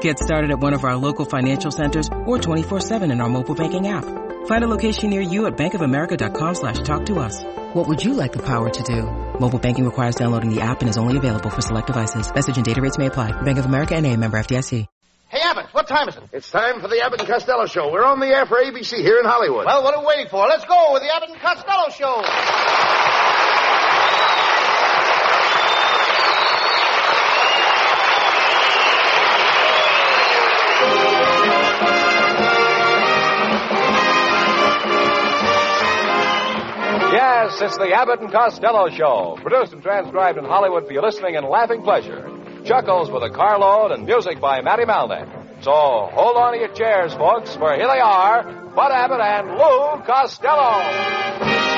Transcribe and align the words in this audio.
Get 0.00 0.18
started 0.18 0.50
at 0.50 0.60
one 0.60 0.74
of 0.74 0.84
our 0.84 0.96
local 0.96 1.24
financial 1.24 1.70
centers 1.70 2.08
or 2.26 2.38
24-7 2.38 3.10
in 3.10 3.20
our 3.20 3.28
mobile 3.28 3.54
banking 3.54 3.88
app. 3.88 4.04
Find 4.46 4.64
a 4.64 4.68
location 4.68 5.08
near 5.10 5.22
you 5.22 5.46
at 5.46 5.56
bankofamerica.com 5.56 6.54
slash 6.54 6.80
talk 6.82 7.06
to 7.06 7.18
us. 7.18 7.42
What 7.74 7.88
would 7.88 8.04
you 8.04 8.12
like 8.12 8.32
the 8.32 8.42
power 8.42 8.68
to 8.68 8.82
do? 8.82 9.02
Mobile 9.40 9.58
banking 9.58 9.84
requires 9.86 10.14
downloading 10.14 10.54
the 10.54 10.60
app 10.60 10.80
and 10.80 10.90
is 10.90 10.98
only 10.98 11.16
available 11.16 11.50
for 11.50 11.62
select 11.62 11.86
devices. 11.86 12.32
Message 12.34 12.56
and 12.56 12.66
data 12.66 12.82
rates 12.82 12.98
may 12.98 13.06
apply. 13.06 13.32
Bank 13.42 13.58
of 13.58 13.64
America 13.64 13.94
and 13.94 14.06
a 14.06 14.14
member 14.16 14.38
FDIC. 14.38 14.86
Hey, 15.28 15.40
Abbott, 15.42 15.66
what 15.72 15.86
time 15.86 16.08
is 16.08 16.16
it? 16.16 16.22
It's 16.32 16.50
time 16.50 16.80
for 16.80 16.88
the 16.88 17.02
Abbott 17.04 17.20
and 17.20 17.28
Costello 17.28 17.66
Show. 17.66 17.92
We're 17.92 18.04
on 18.04 18.18
the 18.18 18.28
air 18.28 18.46
for 18.46 18.56
ABC 18.56 18.96
here 19.02 19.18
in 19.18 19.26
Hollywood. 19.26 19.66
Well, 19.66 19.82
what 19.84 19.94
are 19.94 20.00
we 20.00 20.06
waiting 20.06 20.28
for? 20.30 20.46
Let's 20.46 20.64
go 20.64 20.94
with 20.94 21.02
the 21.02 21.14
Abbott 21.14 21.28
and 21.28 21.38
Costello 21.40 21.90
Show. 21.90 23.47
Yes, 37.48 37.62
it's 37.62 37.78
the 37.78 37.94
Abbott 37.94 38.20
and 38.20 38.30
Costello 38.30 38.90
Show, 38.90 39.38
produced 39.40 39.72
and 39.72 39.82
transcribed 39.82 40.36
in 40.36 40.44
Hollywood 40.44 40.86
for 40.86 40.92
your 40.92 41.02
listening 41.02 41.34
and 41.36 41.46
laughing 41.46 41.82
pleasure. 41.82 42.28
Chuckles 42.66 43.10
with 43.10 43.22
a 43.22 43.30
carload 43.30 43.90
and 43.90 44.04
music 44.04 44.38
by 44.38 44.60
Matty 44.60 44.84
Malneck. 44.84 45.64
So 45.64 45.70
hold 46.12 46.36
on 46.36 46.52
to 46.52 46.58
your 46.58 46.74
chairs, 46.74 47.14
folks, 47.14 47.56
for 47.56 47.74
here 47.74 47.88
they 47.88 48.00
are, 48.00 48.42
Bud 48.74 48.92
Abbott 48.92 49.20
and 49.20 49.48
Lou 49.56 50.04
Costello. 50.04 51.77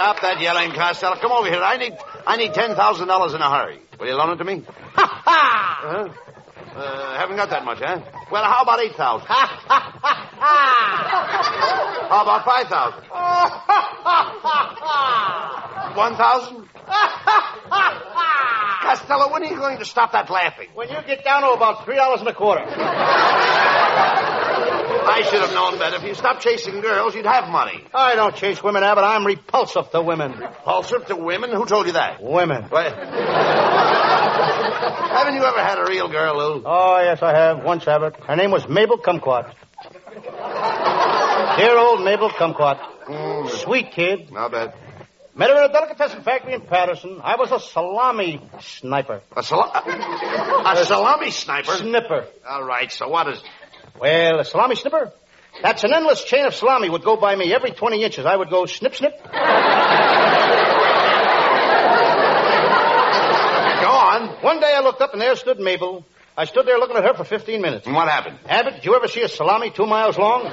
Stop 0.00 0.22
that 0.22 0.40
yelling, 0.40 0.72
Costello. 0.72 1.16
Come 1.16 1.30
over 1.30 1.46
here. 1.50 1.60
I 1.60 1.76
need 1.76 1.92
I 2.26 2.38
need 2.38 2.54
ten 2.54 2.74
thousand 2.74 3.08
dollars 3.08 3.34
in 3.34 3.42
a 3.42 3.50
hurry. 3.50 3.80
Will 3.98 4.06
you 4.06 4.14
loan 4.14 4.30
it 4.30 4.36
to 4.36 4.44
me? 4.44 4.64
Ha 4.94 5.22
ha! 5.26 5.76
Huh? 5.82 6.08
Uh, 6.74 7.18
haven't 7.18 7.36
got 7.36 7.50
that 7.50 7.66
much, 7.66 7.80
huh? 7.80 8.00
Well, 8.32 8.42
how 8.42 8.62
about 8.62 8.80
eight 8.80 8.94
thousand? 8.94 9.26
Ha 9.26 9.60
ha 9.68 10.00
ha 10.00 10.12
ha! 10.40 12.06
How 12.08 12.22
about 12.22 12.46
five 12.46 12.68
thousand? 12.68 13.04
Ha 13.10 13.64
ha 13.66 14.00
ha 14.80 15.92
One 15.94 16.16
thousand? 16.16 16.66
ha! 16.76 17.04
Ha! 17.26 17.60
Ha! 17.68 18.02
Ha! 18.14 18.96
Costello, 18.96 19.30
when 19.30 19.42
are 19.42 19.50
you 19.52 19.56
going 19.58 19.76
to 19.80 19.84
stop 19.84 20.12
that 20.12 20.30
laughing? 20.30 20.68
When 20.72 20.88
you 20.88 20.96
get 21.06 21.24
down 21.24 21.42
to 21.42 21.50
about 21.50 21.84
three 21.84 21.96
dollars 21.96 22.20
and 22.20 22.28
a 22.30 22.34
quarter. 22.34 22.64
I 25.10 25.22
should 25.22 25.40
have 25.40 25.52
known 25.52 25.78
better. 25.78 25.96
If 25.96 26.02
you 26.04 26.14
stopped 26.14 26.42
chasing 26.42 26.80
girls, 26.80 27.14
you'd 27.14 27.26
have 27.26 27.48
money. 27.48 27.84
I 27.94 28.14
don't 28.14 28.34
chase 28.36 28.62
women, 28.62 28.82
Abbott. 28.82 29.04
I'm 29.04 29.26
repulsive 29.26 29.90
to 29.90 30.00
women. 30.02 30.38
Repulsive 30.38 31.06
to 31.06 31.16
women? 31.16 31.50
Who 31.52 31.66
told 31.66 31.86
you 31.86 31.92
that? 31.92 32.22
Women. 32.22 32.64
What? 32.64 32.92
Haven't 35.10 35.34
you 35.34 35.44
ever 35.44 35.58
had 35.62 35.78
a 35.78 35.84
real 35.88 36.08
girl, 36.08 36.36
Lou? 36.36 36.62
Oh, 36.64 36.98
yes, 37.00 37.22
I 37.22 37.34
have. 37.36 37.64
Once, 37.64 37.86
Abbott. 37.86 38.16
Her 38.24 38.36
name 38.36 38.50
was 38.50 38.66
Mabel 38.68 38.98
Kumquat. 38.98 39.52
Dear 41.58 41.76
old 41.78 42.02
Mabel 42.04 42.30
Kumquat. 42.30 42.78
Mm, 43.06 43.50
Sweet 43.50 43.90
kid. 43.92 44.30
not 44.30 44.52
bad. 44.52 44.74
Met 45.34 45.50
her 45.50 45.56
in 45.64 45.70
a 45.70 45.72
delicatessen 45.72 46.22
factory 46.22 46.54
in 46.54 46.60
Paterson. 46.62 47.20
I 47.22 47.36
was 47.36 47.50
a 47.52 47.60
salami 47.60 48.40
sniper. 48.60 49.20
A, 49.36 49.42
sal- 49.42 49.70
a 49.74 50.84
salami 50.84 51.30
sniper? 51.30 51.72
Snipper. 51.76 52.26
All 52.48 52.64
right, 52.64 52.90
so 52.90 53.08
what 53.08 53.28
is... 53.28 53.42
Well, 54.00 54.40
a 54.40 54.44
salami 54.44 54.76
snipper? 54.76 55.12
That's 55.62 55.84
an 55.84 55.92
endless 55.92 56.24
chain 56.24 56.46
of 56.46 56.54
salami 56.54 56.88
would 56.88 57.04
go 57.04 57.16
by 57.16 57.36
me 57.36 57.52
every 57.52 57.72
20 57.72 58.02
inches. 58.02 58.24
I 58.24 58.34
would 58.34 58.48
go 58.48 58.64
snip, 58.64 58.94
snip. 58.94 59.12
Go 59.22 59.28
on. 63.90 64.28
One 64.42 64.60
day 64.60 64.72
I 64.74 64.80
looked 64.82 65.02
up 65.02 65.12
and 65.12 65.20
there 65.20 65.36
stood 65.36 65.60
Mabel. 65.60 66.06
I 66.36 66.46
stood 66.46 66.64
there 66.66 66.78
looking 66.78 66.96
at 66.96 67.04
her 67.04 67.12
for 67.14 67.24
15 67.24 67.60
minutes. 67.60 67.86
And 67.86 67.94
what 67.94 68.08
happened? 68.08 68.38
Abbott, 68.48 68.76
did 68.76 68.84
you 68.86 68.94
ever 68.96 69.06
see 69.08 69.20
a 69.20 69.28
salami 69.28 69.70
two 69.70 69.84
miles 69.86 70.16
long? 70.16 70.46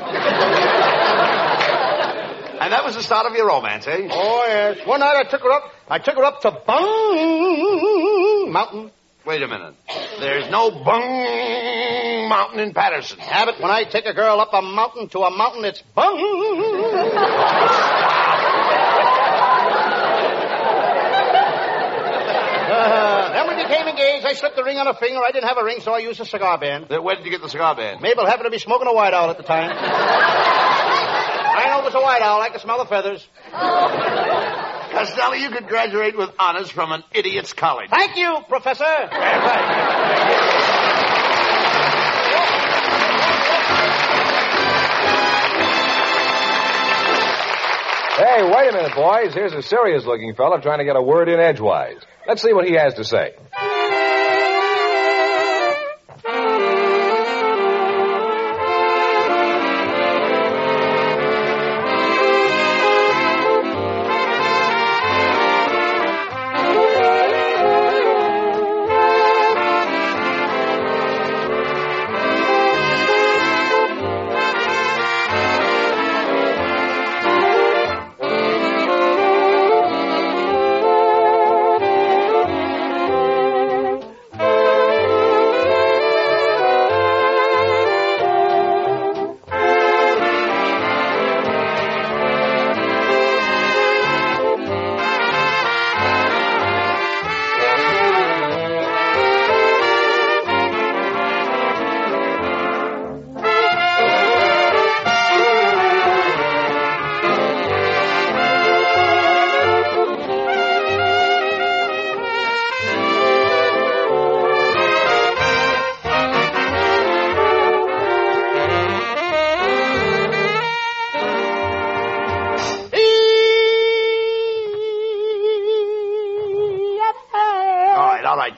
And 2.60 2.74
that 2.74 2.84
was 2.84 2.96
the 2.96 3.04
start 3.04 3.28
of 3.28 3.34
your 3.34 3.48
romance, 3.48 3.88
eh? 3.88 4.10
Oh, 4.12 4.46
yes. 4.48 4.86
One 4.86 5.00
night 5.00 5.16
I 5.16 5.24
took 5.30 5.42
her 5.42 5.52
up. 5.52 5.72
I 5.88 6.00
took 6.00 6.16
her 6.16 6.24
up 6.26 6.42
to 6.42 6.52
Bung 6.52 8.52
Mountain. 8.52 8.92
Wait 9.28 9.44
a 9.44 9.48
minute. 9.48 9.76
There's 10.22 10.50
no 10.50 10.72
Bung 10.72 12.30
Mountain 12.30 12.62
in 12.62 12.74
Paterson. 12.74 13.20
Abbott, 13.20 13.60
when 13.60 13.70
I 13.70 13.84
take 13.84 14.06
a 14.06 14.14
girl 14.14 14.40
up 14.40 14.54
a 14.54 14.62
mountain 14.62 15.10
to 15.10 15.20
a 15.20 15.30
mountain, 15.30 15.66
it's 15.66 15.82
Bung. 15.94 16.16
Uh, 22.70 23.34
then 23.34 23.48
we 23.50 23.56
became 23.64 23.88
engaged. 23.88 24.26
I 24.26 24.34
slipped 24.34 24.56
the 24.56 24.64
ring 24.64 24.78
on 24.78 24.86
her 24.86 24.94
finger. 24.94 25.20
I 25.22 25.32
didn't 25.32 25.50
have 25.50 25.58
a 25.58 25.64
ring, 25.64 25.82
so 25.82 25.94
I 25.94 25.98
used 26.00 26.22
a 26.22 26.26
cigar 26.26 26.58
band. 26.58 26.86
Then 26.90 27.04
Where 27.04 27.18
did 27.18 27.26
you 27.26 27.32
get 27.32 27.42
the 27.42 27.50
cigar 27.50 27.76
band? 27.76 28.00
Mabel 28.02 28.26
happened 28.26 28.46
to 28.46 28.52
be 28.52 28.60
smoking 28.60 28.88
a 28.88 28.94
white 28.94 29.14
owl 29.14 29.30
at 29.30 29.36
the 29.36 29.44
time. 29.44 29.72
I 31.58 31.66
know 31.68 31.80
it 31.80 31.86
was 31.86 31.96
a 31.96 32.02
white 32.02 32.22
owl. 32.22 32.40
I 32.42 32.48
could 32.50 32.62
smell 32.62 32.78
the 32.78 32.86
feathers. 32.86 33.28
Costello, 34.98 35.34
you 35.34 35.52
could 35.52 35.68
graduate 35.68 36.18
with 36.18 36.32
honors 36.40 36.72
from 36.72 36.92
an 36.92 37.04
idiot's 37.14 37.54
college. 37.54 37.88
Thank 37.92 38.18
you, 38.18 38.40
Professor. 38.50 38.84
Hey, 48.18 48.42
wait 48.42 48.70
a 48.70 48.74
minute, 48.74 48.96
boys. 48.96 49.36
Here's 49.36 49.54
a 49.54 49.62
serious 49.62 50.04
looking 50.06 50.34
fella 50.34 50.60
trying 50.60 50.80
to 50.80 50.86
get 50.86 50.96
a 50.96 51.02
word 51.02 51.30
in 51.30 51.40
edgewise. 51.40 52.02
Let's 52.28 52.42
see 52.42 52.52
what 52.52 52.66
he 52.66 52.74
has 52.74 52.96
to 52.96 53.04
say. 53.04 53.36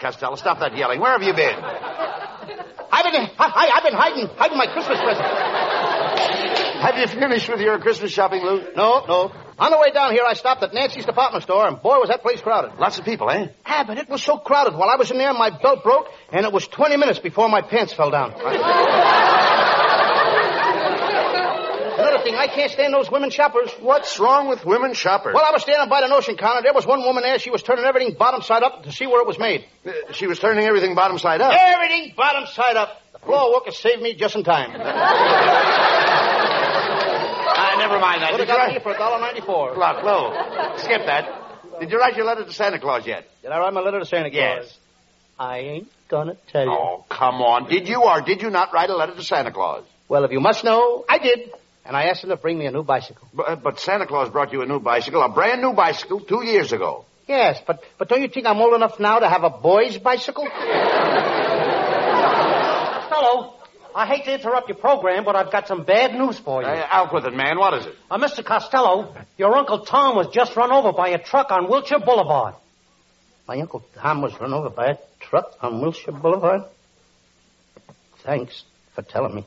Costello. 0.09 0.35
Stop 0.35 0.59
that 0.59 0.75
yelling. 0.75 0.99
Where 0.99 1.11
have 1.11 1.21
you 1.21 1.33
been? 1.33 1.55
I've 2.91 3.05
been, 3.05 3.29
I, 3.37 3.69
I've 3.75 3.83
been 3.83 3.93
hiding, 3.93 4.27
hiding 4.35 4.57
my 4.57 4.65
Christmas 4.65 4.97
present. 4.99 5.25
Have 6.81 6.97
you 6.97 7.07
finished 7.07 7.47
with 7.47 7.59
your 7.59 7.77
Christmas 7.77 8.11
shopping, 8.11 8.41
Lou? 8.41 8.73
No, 8.75 9.05
no. 9.05 9.31
On 9.59 9.71
the 9.71 9.77
way 9.77 9.91
down 9.91 10.13
here, 10.13 10.23
I 10.25 10.33
stopped 10.33 10.63
at 10.63 10.73
Nancy's 10.73 11.05
department 11.05 11.43
store, 11.43 11.67
and 11.67 11.79
boy, 11.81 11.99
was 11.99 12.09
that 12.09 12.23
place 12.23 12.41
crowded. 12.41 12.79
Lots 12.79 12.97
of 12.97 13.05
people, 13.05 13.29
eh? 13.29 13.49
Ah, 13.65 13.83
but 13.85 13.97
it 13.97 14.09
was 14.09 14.23
so 14.23 14.37
crowded. 14.37 14.73
While 14.73 14.89
I 14.89 14.95
was 14.95 15.11
in 15.11 15.17
there, 15.17 15.33
my 15.33 15.51
belt 15.51 15.83
broke, 15.83 16.07
and 16.31 16.45
it 16.45 16.51
was 16.51 16.65
20 16.67 16.97
minutes 16.97 17.19
before 17.19 17.47
my 17.49 17.61
pants 17.61 17.93
fell 17.93 18.09
down. 18.09 18.33
Another 21.99 22.23
thing, 22.23 22.35
I 22.35 22.47
can't 22.47 22.71
stand 22.71 22.93
those 22.93 23.11
women 23.11 23.29
shoppers. 23.29 23.69
What's 23.79 24.19
wrong 24.19 24.47
with 24.47 24.65
women 24.65 24.93
shoppers? 24.93 25.33
Well, 25.33 25.43
I 25.45 25.51
was 25.51 25.61
standing 25.63 25.89
by 25.89 26.01
the 26.01 26.07
notion 26.07 26.37
counter. 26.37 26.61
There 26.63 26.73
was 26.73 26.85
one 26.85 27.01
woman 27.01 27.23
there. 27.23 27.37
She 27.39 27.49
was 27.49 27.61
turning 27.61 27.83
everything 27.85 28.15
bottom 28.17 28.41
side 28.41 28.63
up 28.63 28.83
to 28.83 28.91
see 28.91 29.05
where 29.05 29.21
it 29.21 29.27
was 29.27 29.37
made. 29.37 29.65
Uh, 29.85 29.91
she 30.13 30.25
was 30.27 30.39
turning 30.39 30.65
everything 30.65 30.95
bottom 30.95 31.17
side 31.19 31.41
up. 31.41 31.53
Everything 31.53 32.13
bottom 32.15 32.45
side 32.47 32.77
up. 32.77 33.01
The 33.13 33.19
floor 33.19 33.51
worker 33.53 33.71
saved 33.71 34.01
me 34.01 34.15
just 34.15 34.35
in 34.35 34.43
time. 34.43 34.71
Ah, 37.61 37.75
never 37.77 37.99
mind 37.99 38.21
that. 38.21 38.31
Would 38.31 38.37
Did 38.37 38.47
have 38.47 38.55
you 38.55 38.61
got 38.61 38.67
me 38.69 38.73
write... 38.75 38.83
for 38.83 38.93
a 38.93 38.97
dollar 38.97 39.19
ninety-four. 39.19 39.75
Look, 39.75 40.03
Lou, 40.03 40.77
skip 40.83 41.05
that. 41.07 41.79
Did 41.81 41.91
you 41.91 41.97
write 41.99 42.15
your 42.15 42.25
letter 42.25 42.45
to 42.45 42.53
Santa 42.53 42.79
Claus 42.79 43.05
yet? 43.05 43.25
Did 43.41 43.51
I 43.51 43.59
write 43.59 43.73
my 43.73 43.81
letter 43.81 43.99
to 43.99 44.05
Santa 44.05 44.29
Claus? 44.29 44.33
Yes. 44.63 44.77
I 45.37 45.57
ain't 45.59 45.87
gonna 46.09 46.35
tell 46.51 46.63
you. 46.63 46.71
Oh, 46.71 47.05
come 47.09 47.35
on. 47.41 47.67
Did 47.69 47.87
you 47.89 48.03
or 48.03 48.21
did 48.21 48.41
you 48.41 48.49
not 48.49 48.71
write 48.73 48.89
a 48.89 48.95
letter 48.95 49.15
to 49.15 49.23
Santa 49.23 49.51
Claus? 49.51 49.83
Well, 50.07 50.23
if 50.23 50.31
you 50.31 50.39
must 50.39 50.63
know, 50.63 51.03
I 51.09 51.17
did. 51.17 51.51
And 51.85 51.95
I 51.97 52.05
asked 52.05 52.23
him 52.23 52.29
to 52.29 52.35
bring 52.37 52.57
me 52.57 52.65
a 52.67 52.71
new 52.71 52.83
bicycle. 52.83 53.27
But, 53.33 53.63
but 53.63 53.79
Santa 53.79 54.05
Claus 54.05 54.29
brought 54.29 54.53
you 54.53 54.61
a 54.61 54.65
new 54.65 54.79
bicycle, 54.79 55.21
a 55.21 55.29
brand 55.29 55.61
new 55.61 55.73
bicycle, 55.73 56.19
two 56.19 56.43
years 56.45 56.71
ago. 56.71 57.05
Yes, 57.27 57.61
but 57.65 57.83
but 57.97 58.09
don't 58.09 58.21
you 58.23 58.27
think 58.27 58.47
I'm 58.47 58.57
old 58.57 58.73
enough 58.73 58.99
now 58.99 59.19
to 59.19 59.29
have 59.29 59.43
a 59.43 59.51
boy's 59.51 59.97
bicycle? 59.99 60.47
Hello. 63.11 63.53
I 63.95 64.05
hate 64.07 64.25
to 64.25 64.33
interrupt 64.33 64.67
your 64.69 64.77
program, 64.77 65.25
but 65.25 65.35
I've 65.35 65.51
got 65.51 65.67
some 65.67 65.83
bad 65.83 66.13
news 66.13 66.39
for 66.39 66.61
you. 66.61 66.67
Uh, 66.67 66.87
out 66.89 67.13
with 67.13 67.25
it, 67.25 67.33
man. 67.33 67.57
What 67.57 67.73
is 67.75 67.85
it? 67.85 67.95
Uh, 68.09 68.17
Mr. 68.17 68.43
Costello, 68.45 69.15
your 69.37 69.55
Uncle 69.55 69.85
Tom 69.85 70.15
was 70.15 70.27
just 70.33 70.55
run 70.55 70.71
over 70.71 70.93
by 70.93 71.09
a 71.09 71.17
truck 71.17 71.51
on 71.51 71.69
Wilshire 71.69 71.99
Boulevard. 71.99 72.55
My 73.47 73.59
Uncle 73.59 73.83
Tom 73.95 74.21
was 74.21 74.39
run 74.39 74.53
over 74.53 74.69
by 74.69 74.87
a 74.87 74.97
truck 75.19 75.55
on 75.61 75.81
Wilshire 75.81 76.13
Boulevard. 76.13 76.61
Thanks 78.23 78.63
for 78.95 79.01
telling 79.01 79.35
me. 79.35 79.45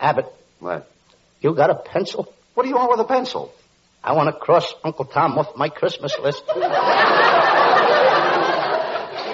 Abbott, 0.00 0.26
What? 0.62 0.88
you 1.40 1.54
got 1.56 1.70
a 1.70 1.74
pencil? 1.74 2.32
What 2.54 2.62
do 2.62 2.68
you 2.68 2.76
want 2.76 2.90
with 2.90 3.00
a 3.00 3.04
pencil? 3.04 3.52
I 4.04 4.12
want 4.12 4.28
to 4.28 4.32
cross 4.32 4.72
Uncle 4.84 5.06
Tom 5.06 5.36
off 5.36 5.56
my 5.56 5.68
Christmas 5.68 6.16
list. 6.22 6.44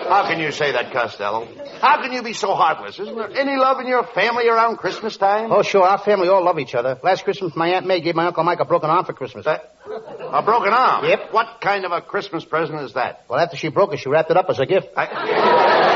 How 0.08 0.26
can 0.26 0.40
you 0.40 0.50
say 0.52 0.72
that, 0.72 0.90
Costello? 0.90 1.46
How 1.82 2.00
can 2.00 2.12
you 2.14 2.22
be 2.22 2.32
so 2.32 2.54
heartless? 2.54 2.98
Isn't 2.98 3.14
there 3.14 3.30
any 3.30 3.56
love 3.58 3.78
in 3.80 3.86
your 3.86 4.04
family 4.04 4.48
around 4.48 4.78
Christmas 4.78 5.18
time? 5.18 5.52
Oh, 5.52 5.60
sure, 5.62 5.82
our 5.82 5.98
family 5.98 6.28
all 6.28 6.42
love 6.42 6.58
each 6.58 6.74
other. 6.74 6.98
Last 7.02 7.24
Christmas, 7.24 7.54
my 7.54 7.68
Aunt 7.74 7.86
May 7.86 8.00
gave 8.00 8.14
my 8.14 8.24
Uncle 8.26 8.42
Mike 8.42 8.60
a 8.60 8.64
broken 8.64 8.88
arm 8.88 9.04
for 9.04 9.12
Christmas. 9.12 9.44
That- 9.44 9.74
a 9.86 10.42
broken 10.42 10.72
arm? 10.72 11.04
Yep. 11.04 11.32
What 11.32 11.60
kind 11.60 11.84
of 11.84 11.92
a 11.92 12.00
Christmas 12.00 12.44
present 12.44 12.80
is 12.80 12.94
that? 12.94 13.24
Well, 13.28 13.38
after 13.38 13.56
she 13.58 13.68
broke 13.68 13.92
it, 13.92 13.98
she 13.98 14.08
wrapped 14.08 14.30
it 14.30 14.38
up 14.38 14.46
as 14.48 14.58
a 14.58 14.66
gift. 14.66 14.88
I... 14.96 15.84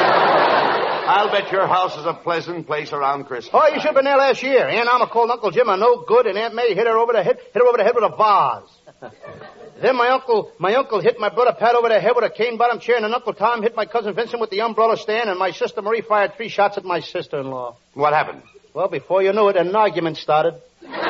I'll 1.05 1.33
bet 1.33 1.51
your 1.51 1.67
house 1.67 1.97
is 1.97 2.07
a 2.07 2.15
pleasant 2.15 2.67
place 2.67 2.93
around 2.93 3.25
Christmas. 3.25 3.51
Oh, 3.53 3.67
you 3.69 3.81
should 3.81 3.87
have 3.87 3.95
been 3.97 4.05
there 4.05 4.17
last 4.17 4.41
year. 4.43 4.69
Aunt 4.69 4.89
Alma 4.89 5.09
called 5.09 5.31
Uncle 5.31 5.51
Jim 5.51 5.69
a 5.69 5.77
no 5.77 6.05
good, 6.07 6.27
and 6.27 6.39
Aunt 6.39 6.55
May 6.55 6.75
hit 6.75 6.87
her 6.87 6.97
over 6.97 7.13
the 7.13 7.25
head, 7.25 7.39
hit 7.39 7.61
her 7.61 7.67
over 7.67 7.77
the 7.77 7.83
head 7.83 7.95
with 7.97 8.05
a 8.05 8.17
vase. 8.17 9.13
then 9.83 9.97
my 9.97 10.11
uncle, 10.11 10.53
my 10.59 10.75
uncle 10.77 11.01
hit 11.01 11.19
my 11.19 11.29
brother 11.29 11.57
Pat 11.59 11.75
over 11.75 11.89
the 11.89 11.99
head 11.99 12.13
with 12.15 12.25
a 12.25 12.31
cane 12.31 12.57
bottom 12.57 12.79
chair, 12.79 12.95
and 12.97 13.05
then 13.05 13.13
Uncle 13.13 13.35
Tom 13.35 13.63
hit 13.63 13.75
my 13.75 13.85
cousin 13.85 14.15
Vincent 14.15 14.41
with 14.41 14.51
the 14.51 14.61
umbrella 14.61 14.97
stand, 14.97 15.29
and 15.29 15.41
my 15.41 15.51
sister 15.51 15.83
Marie 15.83 16.03
fired 16.03 16.35
three 16.37 16.49
shots 16.49 16.79
at 16.79 16.85
my 16.85 17.01
sister-in-law. 17.01 17.77
What 17.95 18.13
happened? 18.13 18.43
Well, 18.73 18.89
before 18.89 19.23
you 19.23 19.33
knew 19.33 19.49
it, 19.49 19.57
an 19.57 19.75
argument 19.75 20.19
started. 20.19 20.55
well, 20.83 21.01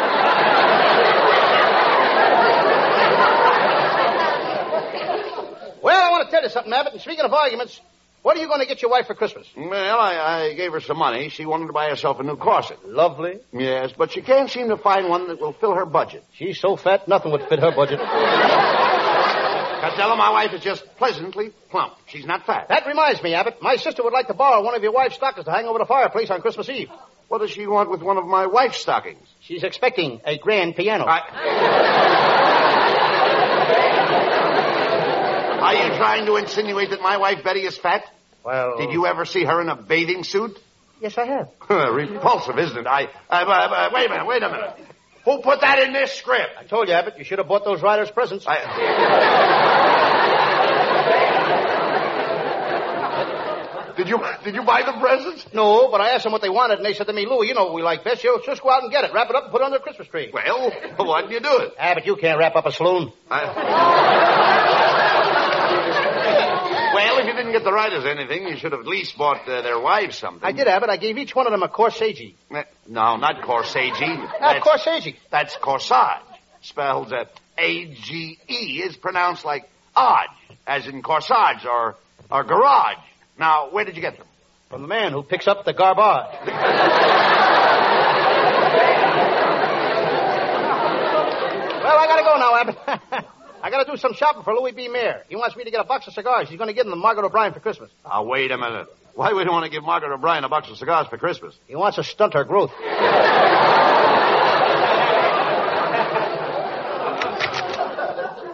I 5.85 6.11
want 6.11 6.29
to 6.29 6.31
tell 6.31 6.43
you 6.43 6.49
something, 6.49 6.73
Abbott. 6.73 6.94
And 6.94 7.03
speaking 7.03 7.25
of 7.25 7.33
arguments, 7.33 7.79
what 8.23 8.37
are 8.37 8.41
you 8.41 8.47
going 8.47 8.61
to 8.61 8.67
get 8.67 8.81
your 8.83 8.91
wife 8.91 9.07
for 9.07 9.15
Christmas? 9.15 9.47
Well, 9.57 9.99
I, 9.99 10.45
I 10.51 10.55
gave 10.55 10.73
her 10.73 10.81
some 10.81 10.99
money. 10.99 11.29
She 11.29 11.45
wanted 11.45 11.67
to 11.67 11.73
buy 11.73 11.89
herself 11.89 12.21
a 12.21 12.23
new 12.23 12.37
corset. 12.37 12.79
Lovely. 12.89 13.41
Yes, 13.53 13.93
but 13.97 14.13
she 14.13 14.23
can't 14.23 14.49
seem 14.49 14.69
to 14.69 14.77
find 14.77 15.09
one 15.09 15.29
that 15.29 15.41
will 15.41 15.53
fill 15.55 15.75
her 15.75 15.85
budget. 15.87 16.25
She's 16.35 16.61
so 16.61 16.77
fat, 16.77 17.09
nothing 17.09 17.33
would 17.33 17.49
fit 17.49 17.59
her 17.59 17.73
budget. 17.75 17.99
Costello, 19.83 20.15
my 20.17 20.31
wife 20.31 20.53
is 20.55 20.61
just 20.61 20.85
pleasantly 20.97 21.51
plump. 21.71 21.95
She's 22.07 22.25
not 22.25 22.47
fat. 22.47 22.69
That 22.69 22.87
reminds 22.87 23.21
me, 23.21 23.35
Abbott. 23.35 23.61
My 23.61 23.75
sister 23.75 24.05
would 24.05 24.13
like 24.13 24.29
to 24.29 24.35
borrow 24.35 24.63
one 24.63 24.77
of 24.77 24.83
your 24.83 24.93
wife's 24.93 25.17
stockings 25.17 25.47
to 25.47 25.51
hang 25.51 25.67
over 25.67 25.81
the 25.81 25.87
fireplace 25.87 26.31
on 26.31 26.41
Christmas 26.41 26.69
Eve. 26.69 26.89
What 27.27 27.41
does 27.41 27.51
she 27.51 27.67
want 27.67 27.91
with 27.91 28.03
one 28.03 28.17
of 28.19 28.27
my 28.27 28.47
wife's 28.47 28.79
stockings? 28.79 29.27
She's 29.41 29.65
expecting 29.65 30.21
a 30.25 30.39
grand 30.39 30.77
piano. 30.77 31.07
Are 35.62 35.75
you 35.75 35.97
trying 35.97 36.26
to 36.26 36.37
insinuate 36.37 36.91
that 36.91 37.00
my 37.00 37.17
wife 37.19 37.44
Betty 37.44 37.61
is 37.61 37.79
fat? 37.79 38.05
Well, 38.44 38.79
Did 38.79 38.91
you 38.93 39.06
ever 39.06 39.25
see 39.25 39.44
her 39.44 39.60
in 39.60 39.69
a 39.69 39.77
bathing 39.77 40.25
suit? 40.25 40.58
Yes, 41.01 41.17
I 41.19 41.25
have. 41.27 41.48
Repulsive, 41.70 42.58
isn't 42.58 42.77
it? 42.79 42.87
I, 42.87 43.08
I, 43.31 43.43
I, 43.43 43.87
I- 43.89 43.93
wait 43.94 44.06
a 44.06 44.08
minute, 44.10 44.27
wait 44.27 44.43
a 44.43 44.48
minute. 44.48 44.75
Who 45.25 45.41
put 45.41 45.60
that 45.60 45.79
in 45.79 45.93
this 45.93 46.13
script? 46.15 46.51
I 46.58 46.65
told 46.65 46.89
you, 46.89 46.94
Abbott, 46.94 47.17
you 47.17 47.22
should 47.25 47.39
have 47.39 47.46
bought 47.46 47.65
those 47.65 47.81
riders 47.81 48.10
presents. 48.10 48.44
I... 48.48 48.58
Did 53.96 54.08
you 54.08 54.19
did 54.43 54.55
you 54.55 54.63
buy 54.65 54.82
the 54.82 54.93
presents? 54.98 55.46
No, 55.53 55.91
but 55.91 56.01
I 56.01 56.10
asked 56.15 56.22
them 56.25 56.32
what 56.32 56.41
they 56.41 56.48
wanted, 56.48 56.79
and 56.79 56.84
they 56.87 56.94
said 56.94 57.06
to 57.08 57.13
me, 57.13 57.27
Lou, 57.27 57.44
you 57.44 57.53
know 57.53 57.65
what 57.67 57.75
we 57.75 57.82
like 57.82 58.03
best. 58.05 58.25
You 58.25 58.41
just 58.44 58.63
go 58.63 58.70
out 58.70 58.82
and 58.82 58.91
get 58.91 59.05
it. 59.05 59.13
Wrap 59.13 59.29
it 59.29 59.37
up 59.37 59.44
and 59.44 59.53
put 59.53 59.60
it 59.60 59.65
under 59.65 59.77
the 59.79 59.82
Christmas 59.84 60.08
tree. 60.08 60.31
Well, 60.32 60.72
why 60.96 61.20
didn't 61.20 61.32
you 61.34 61.41
do 61.41 61.58
it? 61.58 61.75
Abbott, 61.79 62.06
you 62.06 62.17
can't 62.17 62.39
wrap 62.39 62.56
up 62.56 62.65
a 62.65 62.72
saloon. 62.72 63.03
You 63.03 63.13
didn't 67.53 67.65
get 67.65 67.71
the 67.71 67.73
writers 67.75 68.05
anything, 68.06 68.49
you 68.49 68.56
should 68.56 68.73
have 68.73 68.81
at 68.81 68.87
least 68.87 69.17
bought 69.19 69.47
uh, 69.49 69.63
their 69.63 69.79
wives 69.79 70.17
something. 70.19 70.43
I 70.43 70.53
did, 70.53 70.67
Abbott. 70.69 70.89
I 70.91 70.97
gave 70.97 71.19
each 71.19 71.35
one 71.35 71.47
of 71.47 71.53
them 71.53 71.63
a 71.63 71.69
corsage. 71.69 72.35
Uh, 72.51 72.63
No, 72.89 73.17
not 73.17 73.43
corsage. 73.43 74.01
Not 74.01 74.31
That's, 74.41 74.67
corsage. 74.67 75.15
that's 75.31 75.56
corsage. 75.56 76.23
Spelled 76.63 77.13
uh, 77.13 77.25
A-G-E 77.59 78.82
is 78.85 78.97
pronounced 78.97 79.44
like 79.44 79.69
odd, 79.94 80.29
as 80.67 80.87
in 80.87 81.03
corsage 81.03 81.65
or, 81.67 81.97
or 82.31 82.44
garage. 82.44 82.97
Now, 83.39 83.71
where 83.71 83.85
did 83.85 83.97
you 83.97 84.03
get 84.03 84.17
them? 84.19 84.27
From 84.71 84.82
the 84.82 84.89
man 84.89 85.13
who 85.13 85.23
picks 85.23 85.47
up 85.47 85.65
the 85.65 85.73
garbage. 85.75 86.39
well, 91.85 91.99
I 91.99 92.06
gotta 92.06 92.23
go 92.23 92.37
now, 92.39 92.56
Abbott. 92.56 93.25
I 93.63 93.71
gotta 93.71 93.91
do 93.91 93.97
some 93.97 94.13
shopping 94.15 94.43
for 94.43 94.55
Louis 94.55 94.73
B. 94.73 94.89
Mayer. 94.89 95.23
He 95.29 95.37
wants 95.37 95.57
me 95.57 95.65
to 95.65 95.71
get 95.71 95.81
a 95.81 95.85
box 95.85 96.07
of 96.09 96.15
cigars. 96.15 96.49
He's 96.49 96.59
gonna 96.59 96.73
give 96.73 96.85
them 96.85 96.93
to 96.95 97.01
Margaret 97.01 97.25
O'Brien 97.25 97.53
for 97.53 97.61
Christmas. 97.61 97.91
Now, 98.05 98.25
wait 98.25 98.51
a 98.51 98.59
minute. 98.59 98.89
Why 99.15 99.33
would 99.33 99.45
you 99.47 99.53
want 99.53 99.65
to 99.67 99.71
give 99.71 99.85
Margaret 99.85 100.13
O'Brien 100.13 100.43
a 100.43 100.49
box 100.49 100.71
of 100.71 100.77
cigars 100.79 101.07
for 101.09 101.19
Christmas? 101.19 101.55
He 101.69 101.77
wants 101.77 101.97
to 101.97 102.05
stunt 102.05 102.33
her 102.33 102.45
growth. 102.45 102.73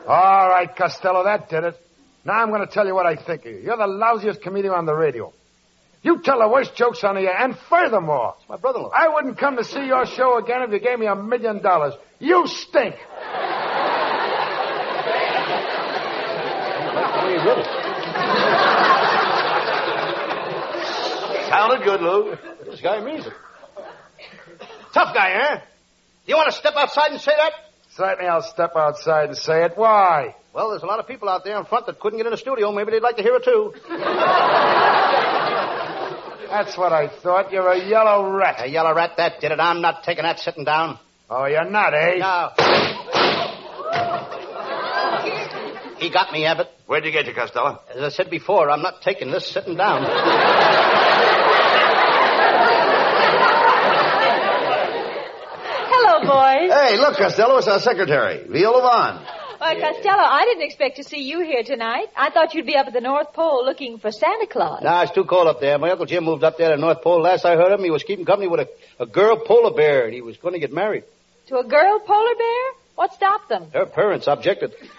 All 0.09 0.49
right, 0.49 0.75
Costello, 0.75 1.25
that 1.25 1.49
did 1.49 1.65
it. 1.65 1.77
Now 2.25 2.43
I'm 2.43 2.49
going 2.49 2.67
to 2.67 2.67
tell 2.67 2.87
you 2.87 2.95
what 2.95 3.07
I 3.07 3.15
think 3.17 3.45
of 3.45 3.53
you. 3.53 3.59
You're 3.59 3.77
the 3.77 3.85
lousiest 3.87 4.43
comedian 4.43 4.73
on 4.75 4.87
the 4.87 4.95
radio. 4.95 5.33
You 6.03 6.23
tell 6.23 6.39
the 6.39 6.49
worst 6.49 6.75
jokes 6.75 7.05
on 7.05 7.17
the 7.17 7.23
air, 7.23 7.37
and 7.37 7.57
furthermore, 7.69 8.35
My 8.49 8.57
brother-in-law. 8.57 8.91
I 8.95 9.09
wouldn't 9.09 9.37
come 9.39 9.57
to 9.57 9.65
see 9.65 9.85
your 9.85 10.07
show 10.07 10.39
again 10.39 10.63
if 10.63 10.71
you 10.71 10.79
gave 10.81 10.99
me 10.99 11.07
a 11.07 11.15
million 11.15 11.63
dollars. 11.63 11.95
You 12.19 12.47
stink. 12.47 12.95
Sounded 21.49 21.85
good, 21.85 22.01
Lou. 22.01 22.37
This 22.67 22.81
guy 22.81 23.01
means 23.05 23.27
it. 23.27 23.33
Tough 24.93 25.15
guy, 25.15 25.31
eh? 25.31 25.61
You 26.27 26.37
want 26.37 26.51
to 26.51 26.57
step 26.57 26.75
outside 26.77 27.13
and 27.13 27.21
say 27.21 27.33
that? 27.37 27.53
Certainly 27.91 28.29
I'll 28.29 28.43
step 28.43 28.77
outside 28.77 29.31
and 29.31 29.39
say 29.39 29.65
it. 29.65 29.73
Why? 29.77 30.35
Well, 30.55 30.71
there's 30.71 30.83
a 30.83 30.87
lot 30.87 30.99
of 30.99 31.07
people 31.07 31.29
out 31.29 31.45
there 31.45 31.59
in 31.59 31.65
front 31.65 31.87
that 31.87 31.99
couldn't 32.01 32.19
get 32.19 32.27
in 32.27 32.33
the 32.33 32.37
studio. 32.39 32.71
Maybe 32.73 32.91
they'd 32.93 33.03
like 33.03 33.17
to 33.17 33.23
hear 33.23 33.37
it 33.37 33.45
too. 33.45 33.73
That's 36.51 36.77
what 36.77 36.93
I 36.93 37.09
thought. 37.09 37.53
You're 37.53 37.71
a 37.71 37.79
yellow 37.89 38.31
rat. 38.31 38.57
A 38.65 38.69
yellow 38.69 38.95
rat, 38.95 39.13
that 39.19 39.41
did 39.41 39.53
it. 39.53 39.61
I'm 39.61 39.81
not 39.81 40.05
taking 40.05 40.25
that 40.25 40.39
sitting 40.39 40.65
down. 40.65 40.99
Oh, 41.31 41.45
you're 41.45 41.69
not, 41.69 41.93
eh? 41.95 42.19
No. 42.19 42.51
He 45.99 46.11
got 46.11 46.33
me, 46.33 46.45
Abbott. 46.45 46.69
Where'd 46.87 47.05
you 47.05 47.11
get 47.11 47.27
you, 47.27 47.35
Costello? 47.35 47.81
As 47.95 48.03
I 48.03 48.09
said 48.11 48.31
before, 48.31 48.71
I'm 48.71 48.83
not 48.83 49.03
taking 49.03 49.31
this 49.31 49.47
sitting 49.47 49.77
down. 49.77 50.05
Hello, 55.91 56.21
boys. 56.21 56.73
Hey, 56.73 56.97
look, 56.99 57.17
Costello, 57.17 57.59
it's 57.59 57.67
our 57.69 57.81
secretary, 57.81 58.47
Viola 58.49 58.81
Vaughn. 58.81 59.27
Well, 59.61 59.75
Costello, 59.81 60.23
I 60.23 60.45
didn't 60.45 60.63
expect 60.63 60.97
to 60.97 61.05
see 61.05 61.23
you 61.23 61.41
here 61.41 61.65
tonight. 61.65 62.07
I 62.17 62.31
thought 62.31 62.55
you'd 62.55 62.67
be 62.67 62.77
up 62.77 62.87
at 62.87 62.93
the 62.93 63.01
North 63.01 63.33
Pole 63.33 63.65
looking 63.65 63.99
for 63.99 64.13
Santa 64.13 64.47
Claus. 64.47 64.83
Nah, 64.85 65.03
it's 65.03 65.11
too 65.13 65.25
cold 65.25 65.49
up 65.49 65.61
there. 65.61 65.77
My 65.79 65.91
Uncle 65.91 66.07
Jim 66.07 66.25
moved 66.25 66.45
up 66.45 66.59
there 66.59 66.71
to 66.71 66.77
the 66.77 66.81
North 66.81 67.03
Pole. 67.03 67.21
Last 67.21 67.45
I 67.45 67.57
heard 67.57 67.73
of 67.73 67.81
him, 67.81 67.85
he 67.85 67.91
was 67.91 68.05
keeping 68.05 68.25
company 68.25 68.49
with 68.49 68.61
a, 68.61 68.69
a 69.03 69.07
girl 69.07 69.37
polar 69.45 69.75
bear, 69.75 70.05
and 70.05 70.15
he 70.15 70.21
was 70.21 70.37
going 70.37 70.55
to 70.55 70.61
get 70.61 70.73
married. 70.73 71.03
To 71.49 71.59
a 71.59 71.65
girl 71.65 71.99
polar 71.99 72.35
bear? 72.37 72.63
What 72.95 73.15
stopped 73.15 73.49
them? 73.49 73.71
Her 73.73 73.87
parents 73.87 74.27
objected. 74.29 74.75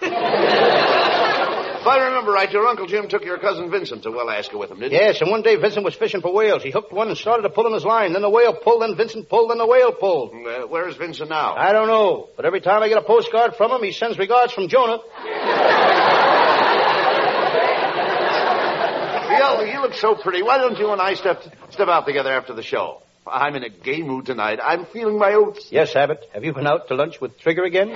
If 1.80 1.86
I 1.86 1.96
remember 2.08 2.32
right, 2.32 2.50
your 2.52 2.66
Uncle 2.66 2.86
Jim 2.86 3.08
took 3.08 3.24
your 3.24 3.38
cousin 3.38 3.70
Vincent 3.70 4.02
to 4.02 4.10
Alaska 4.10 4.58
with 4.58 4.70
him, 4.70 4.80
didn't 4.80 4.92
he? 4.92 4.98
Yes, 4.98 5.22
and 5.22 5.30
one 5.30 5.40
day 5.40 5.56
Vincent 5.56 5.82
was 5.82 5.94
fishing 5.94 6.20
for 6.20 6.30
whales. 6.30 6.62
He 6.62 6.70
hooked 6.70 6.92
one 6.92 7.08
and 7.08 7.16
started 7.16 7.42
to 7.44 7.48
pull 7.48 7.64
on 7.66 7.72
his 7.72 7.86
line. 7.86 8.12
Then 8.12 8.20
the 8.20 8.28
whale 8.28 8.52
pulled, 8.52 8.82
then 8.82 8.96
Vincent 8.98 9.30
pulled, 9.30 9.50
then 9.50 9.56
the 9.56 9.66
whale 9.66 9.92
pulled. 9.92 10.30
Uh, 10.46 10.66
where 10.66 10.86
is 10.88 10.96
Vincent 10.96 11.30
now? 11.30 11.54
I 11.54 11.72
don't 11.72 11.86
know, 11.86 12.28
but 12.36 12.44
every 12.44 12.60
time 12.60 12.82
I 12.82 12.88
get 12.90 12.98
a 12.98 13.02
postcard 13.02 13.54
from 13.56 13.70
him, 13.70 13.82
he 13.82 13.92
sends 13.92 14.18
regards 14.18 14.52
from 14.52 14.68
Jonah. 14.68 14.98
Viola, 19.30 19.66
you 19.72 19.80
look 19.80 19.94
so 19.94 20.14
pretty. 20.16 20.42
Why 20.42 20.58
don't 20.58 20.76
you 20.78 20.90
and 20.90 21.00
I 21.00 21.14
step 21.14 21.42
step 21.70 21.88
out 21.88 22.04
together 22.04 22.30
after 22.30 22.52
the 22.52 22.62
show? 22.62 23.00
I'm 23.26 23.54
in 23.54 23.64
a 23.64 23.70
gay 23.70 24.02
mood 24.02 24.26
tonight. 24.26 24.58
I'm 24.62 24.84
feeling 24.84 25.18
my 25.18 25.32
oats. 25.32 25.68
Yes, 25.70 25.96
Abbott. 25.96 26.26
Have 26.34 26.44
you 26.44 26.52
been 26.52 26.66
out 26.66 26.88
to 26.88 26.94
lunch 26.94 27.20
with 27.22 27.38
Trigger 27.38 27.64
again? 27.64 27.92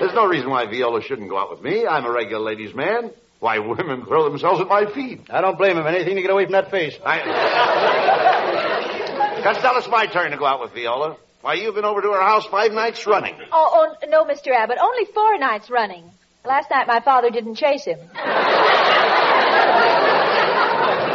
There's 0.00 0.14
no 0.14 0.26
reason 0.26 0.50
why 0.50 0.66
Viola 0.66 1.02
shouldn't 1.02 1.28
go 1.28 1.38
out 1.38 1.50
with 1.50 1.62
me. 1.62 1.86
I'm 1.86 2.04
a 2.04 2.10
regular 2.10 2.42
ladies' 2.42 2.74
man. 2.74 3.10
Why, 3.40 3.58
women 3.58 4.04
throw 4.06 4.28
themselves 4.28 4.60
at 4.60 4.68
my 4.68 4.86
feet. 4.86 5.20
I 5.30 5.40
don't 5.40 5.58
blame 5.58 5.76
him. 5.76 5.86
Anything 5.86 6.16
to 6.16 6.22
get 6.22 6.30
away 6.30 6.44
from 6.44 6.52
that 6.52 6.70
face. 6.70 6.98
I... 7.04 7.20
Costello, 9.42 9.78
it's 9.78 9.88
my 9.88 10.06
turn 10.06 10.30
to 10.30 10.38
go 10.38 10.46
out 10.46 10.60
with 10.60 10.72
Viola. 10.72 11.16
Why, 11.42 11.54
you've 11.54 11.74
been 11.74 11.84
over 11.84 12.00
to 12.00 12.12
her 12.12 12.22
house 12.22 12.46
five 12.46 12.72
nights 12.72 13.06
running. 13.06 13.34
Oh, 13.52 13.94
oh, 14.02 14.06
no, 14.08 14.24
Mr. 14.24 14.48
Abbott. 14.48 14.78
Only 14.80 15.04
four 15.12 15.36
nights 15.38 15.68
running. 15.68 16.10
Last 16.44 16.70
night 16.70 16.86
my 16.86 17.00
father 17.00 17.30
didn't 17.30 17.56
chase 17.56 17.84
him. 17.84 17.98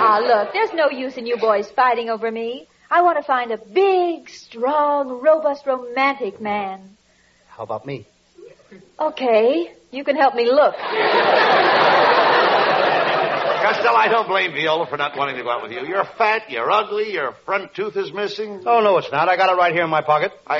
Ah, 0.02 0.18
look, 0.20 0.54
there's 0.54 0.74
no 0.74 0.90
use 0.90 1.18
in 1.18 1.28
you 1.28 1.38
boys 1.38 1.70
fighting 1.70 2.10
over 2.10 2.32
me. 2.32 2.68
I 2.90 3.04
want 3.04 3.20
to 3.20 3.24
find 3.24 3.52
a 3.52 3.58
big, 3.58 4.28
strong, 4.30 5.22
robust, 5.22 5.68
romantic 5.68 6.42
man. 6.42 6.98
How 7.50 7.62
about 7.62 7.86
me? 7.86 8.08
Okay, 9.00 9.72
you 9.92 10.04
can 10.04 10.18
help 10.18 10.36
me 10.36 10.46
look. 10.46 10.76
Costello, 13.62 13.96
I 13.96 14.08
don't 14.10 14.28
blame 14.28 14.52
Viola 14.52 14.88
for 14.88 14.98
not 14.98 15.16
wanting 15.18 15.38
to 15.38 15.44
go 15.44 15.50
out 15.50 15.64
with 15.64 15.72
you. 15.72 15.86
You're 15.88 16.04
fat, 16.04 16.50
you're 16.50 16.70
ugly, 16.70 17.14
your 17.14 17.32
front 17.46 17.74
tooth 17.74 17.96
is 17.96 18.12
missing. 18.12 18.64
Oh, 18.66 18.82
no, 18.82 18.98
it's 18.98 19.10
not. 19.12 19.30
I 19.30 19.38
got 19.38 19.50
it 19.54 19.58
right 19.58 19.74
here 19.74 19.86
in 19.86 19.90
my 19.90 20.02
pocket. 20.02 20.34
I... 20.46 20.60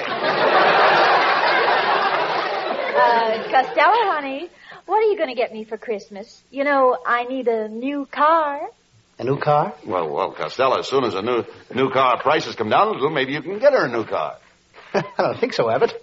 Uh, 3.00 3.44
Costello, 3.50 4.12
honey, 4.14 4.50
what 4.86 4.98
are 5.04 5.08
you 5.08 5.18
going 5.18 5.30
to 5.30 5.36
get 5.36 5.52
me 5.52 5.66
for 5.66 5.78
Christmas? 5.78 6.42
You 6.50 6.64
know, 6.64 6.98
I 7.06 7.26
need 7.26 7.48
a 7.48 7.68
new 7.68 8.06
car. 8.06 8.70
A 9.18 9.24
new 9.26 9.38
car? 9.38 9.74
Well, 9.86 10.10
well, 10.10 10.32
Costello, 10.32 10.80
as 10.80 10.88
soon 10.88 11.04
as 11.04 11.14
a 11.14 11.22
new 11.22 11.44
new 11.76 11.90
car 11.92 12.22
prices 12.22 12.56
come 12.56 12.70
down 12.70 12.88
a 12.88 12.92
little, 12.92 13.10
maybe 13.10 13.34
you 13.34 13.42
can 13.42 13.60
get 13.60 13.74
her 13.74 13.86
a 13.86 13.92
new 13.92 14.06
car. 14.06 14.38
I 14.94 15.04
don't 15.18 15.40
think 15.40 15.54
so, 15.54 15.70
Abbott. 15.70 15.94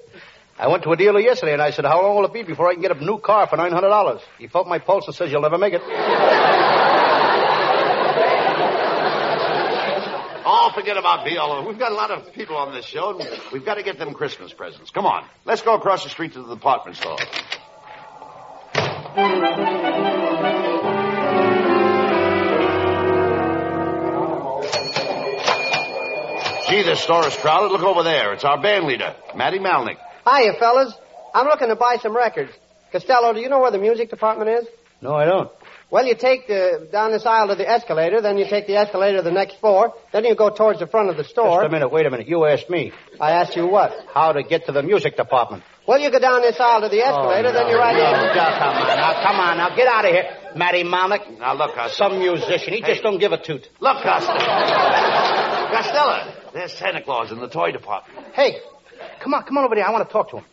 I 0.59 0.69
went 0.69 0.85
to 0.85 0.91
a 0.91 0.97
dealer 0.97 1.21
yesterday 1.21 1.53
and 1.53 1.61
I 1.61 1.71
said, 1.71 1.85
how 1.85 2.01
long 2.03 2.17
will 2.17 2.25
it 2.25 2.33
be 2.33 2.43
before 2.43 2.69
I 2.69 2.73
can 2.73 2.81
get 2.81 2.97
a 2.97 3.05
new 3.05 3.19
car 3.19 3.47
for 3.47 3.57
$900? 3.57 4.21
He 4.39 4.47
felt 4.47 4.67
my 4.67 4.79
pulse 4.79 5.07
and 5.07 5.15
says, 5.15 5.31
you'll 5.31 5.43
never 5.43 5.59
make 5.59 5.75
it. 5.75 5.83
Oh, 10.49 10.71
forget 10.73 10.97
about 10.97 11.25
Viola. 11.25 11.67
We've 11.67 11.79
got 11.79 11.91
a 11.91 11.95
lot 11.97 12.13
of 12.13 12.33
people 12.33 12.57
on 12.57 12.73
this 12.73 12.85
show, 12.85 13.19
and 13.19 13.29
we've 13.53 13.65
got 13.65 13.75
to 13.75 13.83
get 13.83 13.99
them 13.99 14.15
Christmas 14.15 14.53
presents. 14.53 14.91
Come 14.91 15.05
on. 15.05 15.27
Let's 15.45 15.63
go 15.63 15.75
across 15.75 16.05
the 16.05 16.09
street 16.09 16.35
to 16.35 16.43
the 16.43 16.55
department 16.55 16.97
store. 16.97 17.19
Gee, 26.69 26.83
this 26.83 27.01
store 27.01 27.27
is 27.27 27.35
crowded. 27.37 27.73
Look 27.73 27.83
over 27.83 28.03
there. 28.03 28.33
It's 28.33 28.45
our 28.45 28.61
band 28.61 28.87
leader, 28.87 29.15
Matty 29.37 29.59
Malneck. 29.59 29.99
Hiya, 30.27 30.55
fellas. 30.59 30.93
I'm 31.35 31.47
looking 31.47 31.69
to 31.69 31.77
buy 31.77 31.99
some 32.03 32.17
records. 32.17 32.51
Costello, 32.93 33.33
do 33.33 33.41
you 33.41 33.49
know 33.49 33.61
where 33.61 33.71
the 33.71 33.79
music 33.79 34.11
department 34.11 34.51
is? 34.51 34.67
No, 35.01 35.15
I 35.15 35.25
don't. 35.25 35.51
Well, 35.91 36.05
you 36.05 36.17
take 36.17 36.49
the, 36.49 36.89
down 36.91 37.13
this 37.13 37.25
aisle 37.25 37.49
to 37.49 37.55
the 37.55 37.69
escalator, 37.69 38.21
then 38.21 38.39
you 38.39 38.47
take 38.49 38.67
the 38.67 38.77
escalator 38.77 39.19
to 39.19 39.23
the 39.23 39.31
next 39.31 39.61
floor, 39.61 39.95
then 40.13 40.25
you 40.25 40.35
go 40.35 40.51
towards 40.51 40.81
the 40.81 40.89
front 40.89 41.11
of 41.11 41.17
the 41.17 41.23
store. 41.23 41.63
Just 41.63 41.69
a 41.69 41.73
minute. 41.73 41.93
Wait 41.93 42.07
a 42.07 42.11
minute. 42.11 42.27
You 42.27 42.45
asked 42.45 42.69
me 42.69 42.93
I 43.21 43.33
asked 43.33 43.55
you 43.55 43.69
what? 43.69 43.93
how 44.13 44.33
to 44.33 44.43
get 44.43 44.67
to 44.67 44.73
the 44.73 44.83
music 44.83 45.17
department. 45.17 45.63
Well, 45.87 46.01
you 46.01 46.11
go 46.11 46.19
down 46.19 46.43
this 46.43 46.59
aisle 46.59 46.81
to 46.81 46.89
the 46.89 47.03
oh, 47.03 47.09
escalator, 47.09 47.53
then 47.53 47.69
you're 47.69 47.79
right 47.79 47.95
no, 47.95 48.03
in. 48.03 48.35
no, 48.35 48.51
come 48.59 48.75
on 48.75 48.97
now. 48.97 49.23
Come 49.23 49.37
on 49.37 49.57
now. 49.59 49.77
Get 49.77 49.87
out 49.87 50.05
of 50.05 50.11
here. 50.11 50.25
Matty 50.57 50.83
Malneck. 50.83 51.39
Now, 51.39 51.55
look, 51.55 51.77
Costello. 51.77 52.11
Some 52.11 52.19
musician. 52.19 52.73
He 52.73 52.81
just 52.83 53.03
don't 53.03 53.21
give 53.21 53.31
a 53.31 53.39
toot. 53.39 53.69
Look, 53.79 54.03
Costello. 54.03 54.41
Costello, 55.71 56.35
there's 56.53 56.73
Santa 56.73 57.03
Claus 57.03 57.31
in 57.31 57.39
the 57.39 57.49
toy 57.49 57.71
department. 57.71 58.35
Hey, 58.35 58.57
come 59.21 59.35
on. 59.35 59.45
Come 59.45 59.59
on 59.59 59.65
over 59.65 59.75
there. 59.75 59.87
I 59.87 59.91
want 59.91 60.07
to 60.09 60.13
talk 60.13 60.31
to 60.31 60.39
him. 60.39 60.45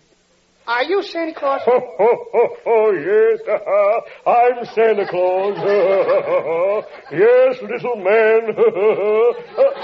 Are 0.65 0.83
you 0.83 1.03
Santa 1.03 1.33
Claus? 1.33 1.61
Oh, 1.67 1.81
oh, 1.99 2.25
oh, 2.33 2.57
oh 2.65 2.91
yes, 2.93 3.41
uh-huh. 3.45 4.01
I'm 4.31 4.65
Santa 4.73 5.05
Claus. 5.09 5.57
Uh-huh, 5.57 5.67
uh-huh. 5.67 6.81
yes, 7.11 7.61
little 7.61 7.97
man. 7.97 8.55
oh, 8.57 9.33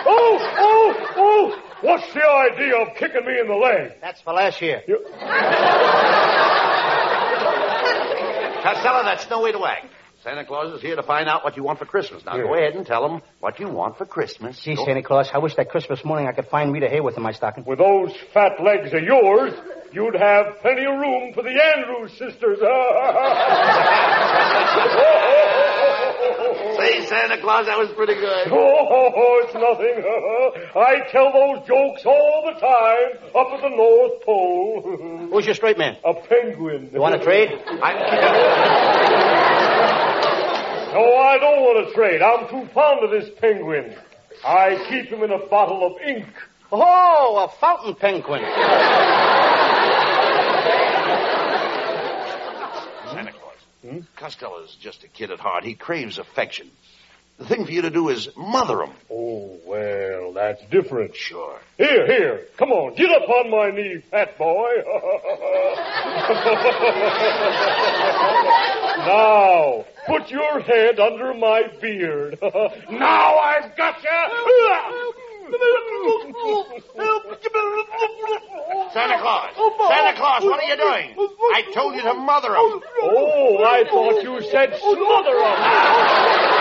oh, 0.08 0.94
oh, 1.18 1.62
what's 1.82 2.14
the 2.14 2.24
idea 2.24 2.78
of 2.78 2.96
kicking 2.96 3.26
me 3.26 3.40
in 3.42 3.48
the 3.48 3.56
leg? 3.56 3.92
That's 4.00 4.22
for 4.22 4.32
last 4.32 4.62
year. 4.62 4.82
Costello, 8.64 9.04
that's 9.04 9.30
no 9.30 9.42
way 9.42 9.52
to 9.52 9.66
act. 9.66 9.88
Santa 10.30 10.46
Claus 10.46 10.76
is 10.76 10.82
here 10.84 10.96
to 10.96 11.02
find 11.02 11.28
out 11.28 11.44
what 11.44 11.58
you 11.58 11.64
want 11.64 11.80
for 11.80 11.86
Christmas. 11.86 12.24
Now, 12.24 12.38
go 12.38 12.54
ahead 12.54 12.76
and 12.76 12.86
tell 12.86 13.04
him 13.04 13.24
what 13.40 13.60
you 13.60 13.68
want 13.68 13.98
for 13.98 14.06
Christmas. 14.06 14.60
See, 14.60 14.76
Go- 14.76 14.86
Santa 14.86 15.02
Claus, 15.02 15.28
I 15.34 15.40
wish 15.40 15.56
that 15.56 15.70
Christmas 15.72 16.06
morning 16.06 16.28
I 16.28 16.34
could 16.34 16.46
find 16.50 16.72
Rita 16.72 16.86
Hayworth 16.86 17.18
in 17.18 17.24
my 17.24 17.32
stocking. 17.32 17.64
With 17.66 17.80
those 17.80 18.14
fat 18.32 18.62
legs 18.64 18.94
of 18.94 19.02
yours, 19.02 19.54
you'd 19.92 20.14
have 20.14 20.60
plenty 20.62 20.86
of 20.86 21.00
room 21.00 21.34
for 21.34 21.42
the 21.42 21.50
Andrews 21.50 22.12
sisters. 22.12 22.60
Say, 26.78 27.08
Santa 27.08 27.42
Claus, 27.42 27.66
that 27.66 27.80
was 27.80 27.90
pretty 27.96 28.14
good. 28.14 28.50
Oh, 28.52 28.54
oh, 28.54 29.12
oh 29.16 29.42
it's 29.46 29.56
nothing. 29.56 29.98
I 30.76 31.10
tell 31.12 31.34
those 31.34 31.66
jokes 31.68 32.06
all 32.06 32.54
the 32.54 32.60
time 32.60 33.32
up 33.34 33.52
at 33.52 33.62
the 33.62 33.70
North 33.76 34.22
Pole. 34.24 35.30
Who's 35.34 35.48
your 35.48 35.56
straight 35.56 35.80
man? 35.80 35.98
A 36.06 36.14
penguin. 36.14 36.92
You 36.94 37.02
want 37.02 37.16
to 37.20 37.26
trade? 37.26 37.50
No, 40.94 41.16
I 41.18 41.38
don't 41.38 41.62
want 41.62 41.88
to 41.88 41.94
trade. 41.94 42.22
I'm 42.22 42.50
too 42.50 42.68
fond 42.74 43.04
of 43.04 43.12
this 43.12 43.30
penguin. 43.40 43.96
I 44.44 44.76
keep 44.90 45.08
him 45.12 45.22
in 45.24 45.32
a 45.32 45.38
bottle 45.38 45.86
of 45.86 46.02
ink. 46.02 46.26
Oh, 46.72 47.48
a 47.48 47.60
fountain 47.60 47.96
penguin. 47.96 48.42
Santa 53.12 53.32
Claus. 53.34 54.04
Costello's 54.16 54.76
just 54.82 55.04
a 55.04 55.08
kid 55.08 55.30
at 55.32 55.40
heart. 55.40 55.64
He 55.64 55.76
craves 55.76 56.18
affection. 56.18 56.72
The 57.40 57.46
thing 57.46 57.66
for 57.66 57.72
you 57.72 57.82
to 57.84 57.90
do 57.90 58.10
is 58.10 58.28
mother 58.36 58.84
him. 58.84 58.92
Oh, 59.10 59.58
well, 59.66 60.34
that's 60.34 60.62
different. 60.70 61.16
Sure. 61.16 61.58
Here, 61.78 62.06
here. 62.06 62.42
Come 62.58 62.72
on, 62.72 62.96
get 62.96 63.10
up 63.12 63.30
on 63.30 63.50
my 63.50 63.72
knee, 63.72 64.04
fat 64.12 64.38
boy. 64.38 64.70
now, 69.08 69.86
put 70.10 70.32
your 70.32 70.60
head 70.62 71.00
under 71.00 71.36
my 71.36 71.64
beard. 71.80 72.40
now 72.90 73.38
I've 73.38 73.78
got 73.78 74.02
you. 74.02 75.14
Santa 78.92 79.20
Claus. 79.20 79.54
Santa 79.56 80.18
Claus, 80.18 80.44
what 80.44 80.64
are 80.64 80.68
you 80.68 80.78
doing? 80.78 81.16
I 81.54 81.62
told 81.74 81.96
you 81.96 82.02
to 82.02 82.14
mother 82.16 82.50
him. 82.50 82.82
Oh, 83.04 83.64
I 83.64 83.84
thought 83.84 84.24
you 84.24 84.42
said 84.50 84.76
smother 84.80 85.38
him. 85.38 86.60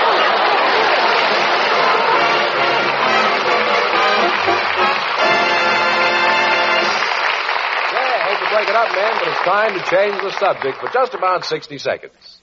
Yeah, 7.92 8.28
hate 8.28 8.40
to 8.44 8.50
break 8.54 8.68
it 8.68 8.76
up, 8.76 8.92
man, 8.94 9.12
but 9.18 9.28
it's 9.28 9.44
time 9.44 9.72
to 9.72 9.82
change 9.90 10.20
the 10.22 10.32
subject 10.38 10.78
for 10.78 10.88
just 10.92 11.14
about 11.14 11.44
60 11.44 11.78
seconds. 11.78 12.38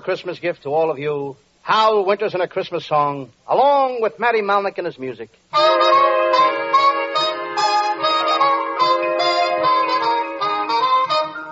Christmas 0.00 0.38
gift 0.38 0.62
to 0.62 0.70
all 0.70 0.90
of 0.90 0.98
you. 0.98 1.36
Hal 1.62 2.04
Winters 2.04 2.34
in 2.34 2.40
a 2.40 2.48
Christmas 2.48 2.86
song, 2.86 3.30
along 3.46 4.00
with 4.00 4.18
Matty 4.18 4.40
Malneck 4.40 4.78
and 4.78 4.86
his 4.86 4.98
music. 4.98 5.28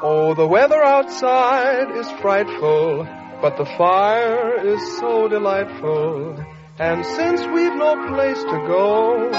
Oh, 0.09 0.35
the 0.35 0.47
weather 0.47 0.83
outside 0.83 1.91
is 1.97 2.11
frightful, 2.23 3.05
but 3.43 3.57
the 3.59 3.67
fire 3.77 4.67
is 4.67 4.99
so 4.99 5.29
delightful. 5.29 6.43
And 6.79 7.05
since 7.05 7.41
we've 7.41 7.75
no 7.75 8.09
place 8.09 8.39
to 8.39 8.65
go, 8.69 9.31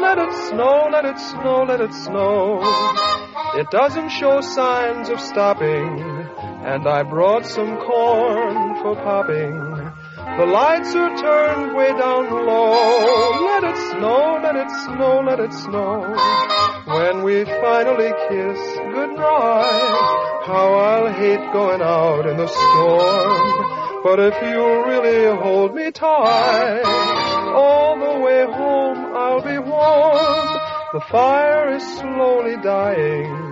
let 0.00 0.18
it 0.18 0.32
snow, 0.48 0.88
let 0.90 1.04
it 1.04 1.18
snow, 1.18 1.64
let 1.68 1.80
it 1.80 1.92
snow. 1.92 2.60
It 3.54 3.70
doesn't 3.70 4.10
show 4.10 4.40
signs 4.40 5.08
of 5.08 5.20
stopping, 5.20 5.98
and 6.62 6.86
I 6.86 7.02
brought 7.02 7.46
some 7.46 7.78
corn 7.78 8.82
for 8.82 8.94
popping. 8.96 9.56
The 10.38 10.46
lights 10.46 10.94
are 10.94 11.16
turned 11.16 11.74
way 11.74 11.88
down 11.88 12.30
low. 12.30 13.46
Let 13.46 13.64
it 13.64 13.76
snow, 13.90 14.40
let 14.42 14.56
it 14.56 14.70
snow, 14.84 15.22
let 15.26 15.40
it 15.40 15.52
snow. 15.52 16.16
When 16.86 17.22
we 17.22 17.44
finally 17.44 18.12
kiss 18.28 18.58
goodnight, 18.94 20.20
how 20.46 20.74
I'll 20.74 21.12
hate 21.12 21.52
going 21.52 21.82
out 21.82 22.26
in 22.26 22.36
the 22.36 22.46
storm. 22.46 24.02
But 24.02 24.18
if 24.20 24.34
you'll 24.42 24.82
really 24.82 25.36
hold 25.42 25.74
me 25.74 25.90
tight, 25.90 26.82
all 27.54 27.98
the 27.98 28.20
way 28.20 28.44
home 28.44 29.16
I'll 29.16 29.42
be 29.42 29.58
warm. 29.58 30.60
The 30.92 31.00
fire 31.10 31.74
is 31.74 31.98
slowly 31.98 32.56
dying, 32.62 33.49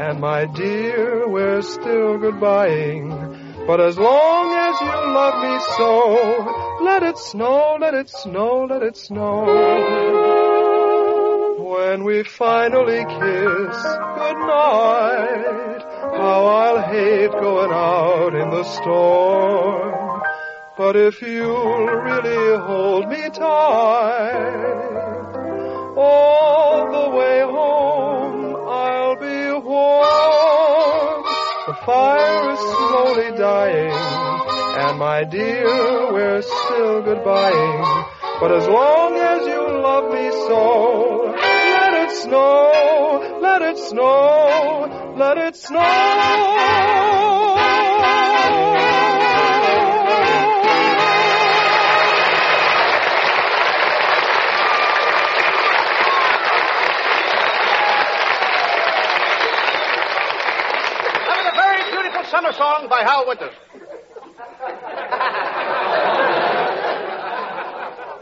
and 0.00 0.18
my 0.18 0.46
dear, 0.46 1.28
we're 1.28 1.60
still 1.60 2.16
goodbying. 2.18 3.66
But 3.66 3.80
as 3.80 3.98
long 3.98 4.46
as 4.66 4.80
you 4.80 4.94
love 5.18 5.36
me 5.44 5.60
so, 5.76 5.94
let 6.82 7.02
it 7.02 7.18
snow, 7.18 7.76
let 7.78 7.92
it 7.92 8.08
snow, 8.08 8.64
let 8.64 8.82
it 8.82 8.96
snow. 8.96 9.44
When 11.58 12.04
we 12.04 12.22
finally 12.22 13.04
kiss 13.04 13.76
goodnight, 14.20 15.82
how 16.16 16.46
I'll 16.46 16.82
hate 16.82 17.32
going 17.32 17.70
out 17.70 18.34
in 18.34 18.48
the 18.50 18.64
storm. 18.64 20.22
But 20.78 20.96
if 20.96 21.20
you'll 21.20 21.86
really 22.08 22.56
hold 22.56 23.06
me 23.06 23.28
tight, 23.28 24.64
all 25.94 26.90
the 26.90 27.10
way 27.18 27.40
home 27.42 27.89
fire 31.90 32.50
is 32.52 32.60
slowly 32.60 33.30
dying, 33.36 33.92
and 34.82 34.98
my 34.98 35.24
dear, 35.24 36.12
we're 36.12 36.42
still 36.42 37.02
goodbying. 37.02 38.06
But 38.40 38.52
as 38.52 38.66
long 38.68 39.12
as 39.32 39.40
you 39.52 39.62
love 39.88 40.06
me 40.16 40.26
so, 40.48 40.62
let 41.76 41.92
it 42.04 42.12
snow, 42.24 43.38
let 43.42 43.62
it 43.62 43.78
snow, 43.78 45.14
let 45.16 45.36
it 45.38 45.56
snow. 45.56 47.59
Summer 62.30 62.52
song 62.52 62.86
by 62.88 63.02
Hal 63.02 63.26
Winters. 63.26 63.54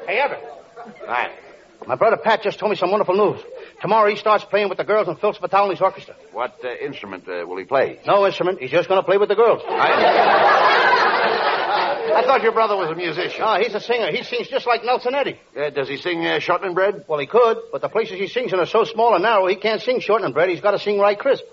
hey, 0.07 0.19
Everett. 0.19 0.43
Right. 1.07 1.31
My 1.87 1.95
brother 1.95 2.17
Pat 2.17 2.43
just 2.43 2.59
told 2.59 2.71
me 2.71 2.77
some 2.77 2.91
wonderful 2.91 3.15
news. 3.15 3.41
Tomorrow 3.83 4.09
he 4.11 4.17
starts 4.17 4.45
playing 4.45 4.71
with 4.71 4.79
the 4.79 4.85
girls 4.85 5.09
in 5.09 5.17
Phil 5.17 5.35
Spitalny's 5.35 5.81
orchestra. 5.83 6.15
What 6.33 6.59
uh, 6.65 6.69
instrument 6.85 7.29
uh, 7.29 7.45
will 7.47 7.59
he 7.59 7.65
play? 7.65 8.01
No 8.07 8.27
instrument. 8.27 8.61
He's 8.61 8.71
just 8.71 8.89
going 8.89 8.99
to 9.01 9.05
play 9.05 9.19
with 9.19 9.29
the 9.29 9.35
girls. 9.35 9.63
I 12.11 12.23
thought 12.25 12.43
your 12.43 12.53
brother 12.53 12.77
was 12.77 12.91
a 12.91 12.95
musician. 12.95 13.41
No, 13.41 13.57
he's 13.61 13.75
a 13.75 13.81
singer. 13.81 14.11
He 14.11 14.23
sings 14.25 14.49
just 14.49 14.67
like 14.67 14.85
Nelson 14.85 15.15
Eddy. 15.15 15.39
Uh, 15.57 15.69
does 15.71 15.89
he 15.89 15.99
sing 15.99 16.27
uh, 16.27 16.39
shortening 16.41 16.73
bread? 16.75 17.05
Well, 17.07 17.19
he 17.19 17.27
could, 17.27 17.59
but 17.73 17.83
the 17.83 17.89
places 17.91 18.19
he 18.19 18.27
sings 18.29 18.53
in 18.55 18.59
are 18.59 18.67
so 18.67 18.85
small 18.85 19.13
and 19.15 19.23
narrow, 19.23 19.47
he 19.47 19.57
can't 19.57 19.83
sing 19.83 20.01
shortening 20.01 20.33
bread. 20.33 20.49
He's 20.49 20.63
got 20.63 20.71
to 20.73 20.79
sing 20.79 20.99
right 20.99 21.19
crisp. 21.19 21.45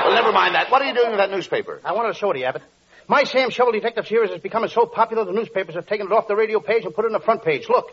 Well, 0.00 0.14
never 0.14 0.29
mind 0.40 0.54
that. 0.54 0.70
What 0.70 0.80
are 0.82 0.86
you 0.86 0.94
doing 0.94 1.10
with 1.10 1.18
that 1.18 1.30
newspaper? 1.30 1.80
I 1.84 1.92
wanted 1.92 2.14
to 2.14 2.18
show 2.18 2.30
it 2.30 2.34
to 2.34 2.40
you, 2.40 2.46
Abbott. 2.46 2.62
My 3.08 3.24
Sam 3.24 3.50
Shovel 3.50 3.72
Detective 3.72 4.06
series 4.06 4.30
is 4.30 4.40
becoming 4.40 4.70
so 4.70 4.86
popular, 4.86 5.24
the 5.24 5.32
newspapers 5.32 5.74
have 5.74 5.86
taken 5.86 6.06
it 6.06 6.12
off 6.12 6.28
the 6.28 6.36
radio 6.36 6.60
page 6.60 6.84
and 6.84 6.94
put 6.94 7.04
it 7.04 7.08
on 7.08 7.12
the 7.12 7.20
front 7.20 7.42
page. 7.44 7.68
Look. 7.68 7.90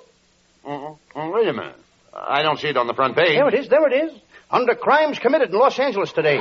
Mm-mm. 0.66 0.98
Mm, 1.16 1.34
wait 1.34 1.48
a 1.48 1.54
minute. 1.54 1.76
I 2.14 2.42
don't 2.44 2.60
see 2.60 2.68
it 2.68 2.78
on 2.78 2.88
the 2.88 2.94
front 2.94 3.16
page. 3.16 3.36
There 3.36 3.48
it 3.48 3.54
is, 3.54 3.68
there 3.68 3.86
it 3.88 3.94
is. 3.94 4.12
Under 4.50 4.76
crimes 4.76 5.20
committed 5.20 5.50
in 5.50 5.60
Los 5.60 5.78
Angeles 5.78 6.14
today. 6.14 6.38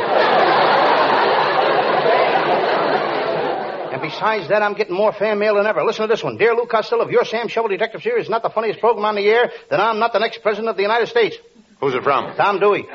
and 3.93 4.03
besides 4.03 4.49
that, 4.49 4.63
I'm 4.63 4.75
getting 4.75 4.95
more 4.95 5.13
fan 5.13 5.39
mail 5.39 5.57
than 5.57 5.67
ever. 5.67 5.83
Listen 5.85 6.03
to 6.03 6.09
this 6.09 6.23
one. 6.23 6.37
Dear 6.37 6.55
Lou 6.55 6.67
Costello, 6.67 7.05
if 7.05 7.11
your 7.11 7.25
Sam 7.25 7.49
Shovel 7.49 7.71
Detective 7.71 8.03
series 8.03 8.25
is 8.25 8.31
not 8.31 8.43
the 8.43 8.51
funniest 8.51 8.79
program 8.81 9.05
on 9.05 9.17
the 9.17 9.27
air, 9.27 9.51
then 9.71 9.81
I'm 9.81 9.99
not 9.99 10.13
the 10.13 10.21
next 10.21 10.43
president 10.43 10.69
of 10.69 10.77
the 10.77 10.83
United 10.83 11.09
States. 11.09 11.37
Who's 11.81 11.95
it 11.95 12.03
from? 12.05 12.37
Tom 12.37 12.61
Dewey. 12.61 12.87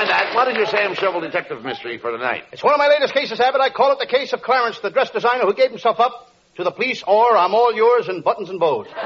Well, 0.00 0.06
never 0.06 0.18
mind 0.18 0.28
that. 0.28 0.34
What 0.34 0.48
is 0.48 0.56
your 0.56 0.66
Sam 0.66 0.94
Shovel 0.94 1.20
detective 1.20 1.62
mystery 1.62 1.98
for 1.98 2.10
tonight? 2.10 2.44
It's 2.52 2.64
one 2.64 2.72
of 2.72 2.78
my 2.78 2.88
latest 2.88 3.12
cases, 3.12 3.38
Abbott. 3.38 3.60
I 3.60 3.68
call 3.68 3.92
it 3.92 3.98
the 3.98 4.06
case 4.06 4.32
of 4.32 4.40
Clarence, 4.40 4.78
the 4.80 4.88
dress 4.88 5.10
designer 5.10 5.44
who 5.44 5.52
gave 5.52 5.68
himself 5.68 6.00
up 6.00 6.32
to 6.56 6.64
the 6.64 6.70
police, 6.70 7.02
or 7.06 7.36
I'm 7.36 7.54
all 7.54 7.74
yours 7.74 8.08
in 8.08 8.22
buttons 8.22 8.48
and 8.48 8.58
bows. 8.58 8.86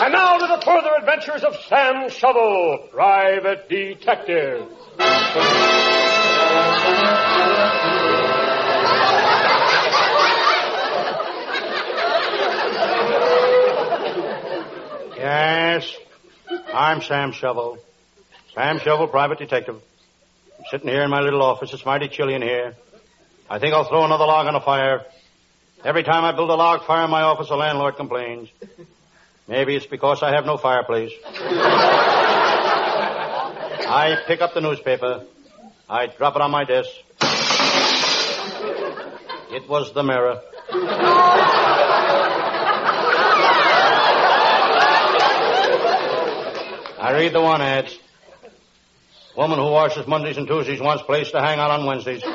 And 0.00 0.12
now 0.12 0.38
to 0.38 0.46
the 0.46 0.62
further 0.64 0.90
adventures 0.96 1.44
of 1.44 1.54
Sam 1.68 2.08
Shovel, 2.08 2.88
private 2.92 3.68
detective. 3.68 4.68
Yes, 15.16 15.98
I'm 16.72 17.00
Sam 17.00 17.32
Shovel. 17.32 17.78
Sam 18.54 18.78
Shovel, 18.78 19.08
private 19.08 19.38
detective. 19.38 19.80
I'm 20.58 20.64
sitting 20.70 20.88
here 20.88 21.02
in 21.02 21.10
my 21.10 21.20
little 21.20 21.42
office. 21.42 21.72
It's 21.72 21.84
mighty 21.86 22.08
chilly 22.08 22.34
in 22.34 22.42
here. 22.42 22.76
I 23.48 23.58
think 23.58 23.72
I'll 23.72 23.88
throw 23.88 24.04
another 24.04 24.26
log 24.26 24.46
on 24.46 24.52
the 24.52 24.60
fire. 24.60 25.06
Every 25.82 26.02
time 26.02 26.24
I 26.24 26.32
build 26.32 26.50
a 26.50 26.54
log 26.54 26.84
fire 26.86 27.04
in 27.04 27.10
my 27.10 27.22
office, 27.22 27.48
the 27.48 27.56
landlord 27.56 27.96
complains. 27.96 28.50
Maybe 29.46 29.76
it's 29.76 29.86
because 29.86 30.22
I 30.22 30.34
have 30.34 30.44
no 30.44 30.58
fireplace. 30.58 31.12
I 33.90 34.16
pick 34.26 34.42
up 34.42 34.52
the 34.52 34.60
newspaper. 34.60 35.24
I 35.88 36.08
drop 36.08 36.36
it 36.36 36.42
on 36.42 36.50
my 36.50 36.64
desk. 36.64 36.90
It 39.50 39.66
was 39.68 39.94
the 39.94 40.02
mirror. 40.02 40.42
I 47.08 47.12
read 47.12 47.32
the 47.32 47.40
one 47.40 47.62
ads. 47.62 47.98
Woman 49.34 49.58
who 49.58 49.70
washes 49.70 50.06
Mondays 50.06 50.36
and 50.36 50.46
Tuesdays 50.46 50.78
wants 50.78 51.02
place 51.04 51.30
to 51.30 51.40
hang 51.40 51.58
out 51.58 51.70
on 51.70 51.86
Wednesdays. 51.86 52.22
Here's 52.22 52.34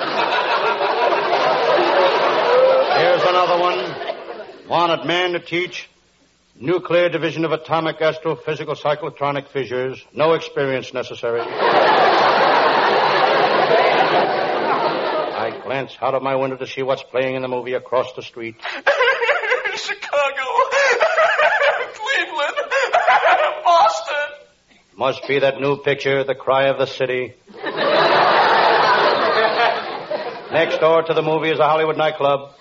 another 3.21 3.61
one. 3.61 4.67
Wanted 4.67 5.05
man 5.05 5.33
to 5.33 5.39
teach 5.39 5.87
nuclear 6.55 7.07
division 7.09 7.45
of 7.45 7.51
atomic 7.51 7.99
astrophysical 7.99 8.75
cyclotronic 8.75 9.47
fissures. 9.49 10.03
No 10.11 10.33
experience 10.33 10.91
necessary. 10.91 11.41
I 15.41 15.51
glance 15.63 15.95
out 16.01 16.15
of 16.15 16.23
my 16.23 16.35
window 16.35 16.57
to 16.57 16.65
see 16.65 16.81
what's 16.81 17.03
playing 17.03 17.35
in 17.35 17.43
the 17.43 17.47
movie 17.47 17.73
across 17.73 18.11
the 18.13 18.23
street. 18.23 18.55
Must 24.95 25.27
be 25.27 25.39
that 25.39 25.59
new 25.59 25.77
picture, 25.77 26.23
The 26.23 26.35
Cry 26.35 26.67
of 26.67 26.77
the 26.77 26.85
City. 26.85 27.33
Next 30.53 30.77
door 30.77 31.01
to 31.01 31.15
the 31.15 31.23
movie 31.23 31.49
is 31.49 31.57
a 31.57 31.63
Hollywood 31.63 31.97
nightclub. 31.97 32.51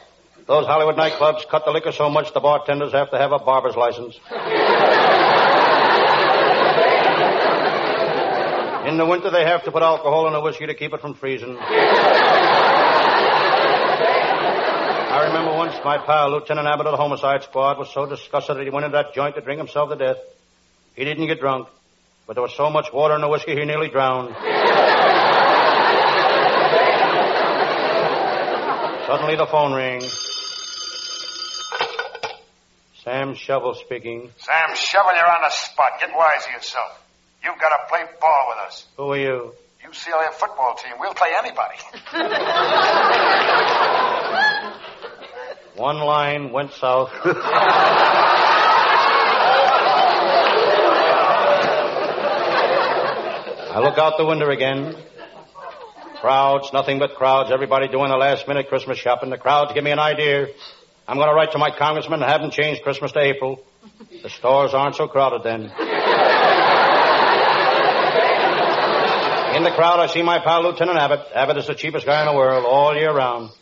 Those 0.47 0.65
Hollywood 0.65 0.97
nightclubs 0.97 1.47
cut 1.47 1.67
the 1.67 1.73
liquor 1.73 1.93
so 1.93 2.09
much 2.09 2.33
the 2.33 2.41
bartenders 2.41 2.93
have 2.93 3.11
to 3.11 3.19
have 3.19 3.33
a 3.33 3.39
barber's 3.39 3.77
license. 3.77 4.19
In 8.89 8.97
the 8.97 9.05
winter, 9.05 9.31
they 9.31 9.45
have 9.45 9.65
to 9.65 9.71
put 9.71 9.83
alcohol 9.83 10.27
in 10.27 10.33
the 10.33 10.41
whiskey 10.41 10.65
to 10.67 10.75
keep 10.75 10.95
it 10.95 11.03
from 11.03 11.13
freezing. 11.13 11.59
I 15.11 15.27
remember 15.27 15.53
once 15.55 15.75
my 15.85 15.99
pal, 15.99 16.31
Lieutenant 16.31 16.67
Abbott 16.67 16.87
of 16.87 16.93
the 16.93 16.97
Homicide 16.97 17.43
Squad, 17.43 17.79
was 17.79 17.93
so 17.93 18.07
disgusted 18.07 18.57
that 18.57 18.65
he 18.65 18.71
went 18.71 18.87
into 18.87 18.97
that 18.97 19.13
joint 19.13 19.35
to 19.35 19.43
drink 19.43 19.59
himself 19.59 19.91
to 19.91 19.97
death. 19.97 20.17
He 20.97 21.05
didn't 21.05 21.27
get 21.27 21.39
drunk, 21.39 21.69
but 22.27 22.35
there 22.35 22.43
was 22.43 22.55
so 22.57 22.71
much 22.71 22.93
water 22.93 23.15
in 23.15 23.21
the 23.21 23.29
whiskey 23.29 23.55
he 23.55 23.65
nearly 23.65 23.89
drowned. 23.89 24.35
Suddenly 29.07 29.37
the 29.37 29.47
phone 29.47 29.73
rings. 29.75 30.11
Sam 33.05 33.35
Shovel 33.35 33.75
speaking. 33.75 34.31
Sam 34.39 34.75
Shovel, 34.77 35.11
you're 35.17 35.29
on 35.29 35.43
the 35.43 35.51
spot. 35.51 35.99
Get 36.01 36.11
wise 36.15 36.45
to 36.47 36.53
yourself. 36.53 36.99
You've 37.45 37.59
got 37.59 37.71
to 37.71 37.79
play 37.89 38.05
ball 38.21 38.47
with 38.49 38.59
us. 38.67 38.87
Who 38.97 39.13
are 39.13 39.19
you? 39.19 39.53
UCLA 39.85 40.33
football 40.33 40.77
team. 40.77 40.93
We'll 41.01 41.13
play 41.13 41.31
anybody. 41.37 41.77
One 45.77 45.99
line 45.99 46.53
went 46.53 46.73
south. 46.73 47.11
I 53.73 53.81
look 53.81 53.97
out 53.97 54.19
the 54.19 54.27
window 54.27 54.51
again. 54.51 54.95
Crowds, 56.21 56.69
nothing 56.75 56.99
but 56.99 57.15
crowds. 57.15 57.51
Everybody 57.51 57.89
doing 57.89 58.11
the 58.11 58.19
last 58.19 58.47
minute 58.47 58.69
Christmas 58.69 58.99
shopping. 58.99 59.31
The 59.31 59.39
crowds 59.39 59.73
give 59.73 59.83
me 59.83 59.91
an 59.91 59.99
idea. 59.99 60.49
I'm 61.09 61.17
going 61.17 61.29
to 61.29 61.35
write 61.35 61.53
to 61.53 61.59
my 61.59 61.71
congressman 61.75 62.23
and 62.23 62.31
have 62.31 62.43
him 62.43 62.51
change 62.51 62.83
Christmas 62.83 63.13
to 63.13 63.21
April. 63.21 63.65
The 64.23 64.29
stores 64.29 64.75
aren't 64.75 64.97
so 64.97 65.09
crowded 65.09 65.43
then. 65.43 65.63
In 69.57 69.65
the 69.65 69.73
crowd, 69.75 70.01
I 70.01 70.07
see 70.13 70.21
my 70.21 70.39
pal 70.45 70.65
Lieutenant 70.65 70.99
Abbott. 70.99 71.21
Abbott 71.35 71.57
is 71.57 71.67
the 71.67 71.75
cheapest 71.75 72.05
guy 72.05 72.21
in 72.21 72.27
the 72.27 72.37
world 72.37 72.67
all 72.67 72.95
year 72.95 73.11
round. 73.11 73.53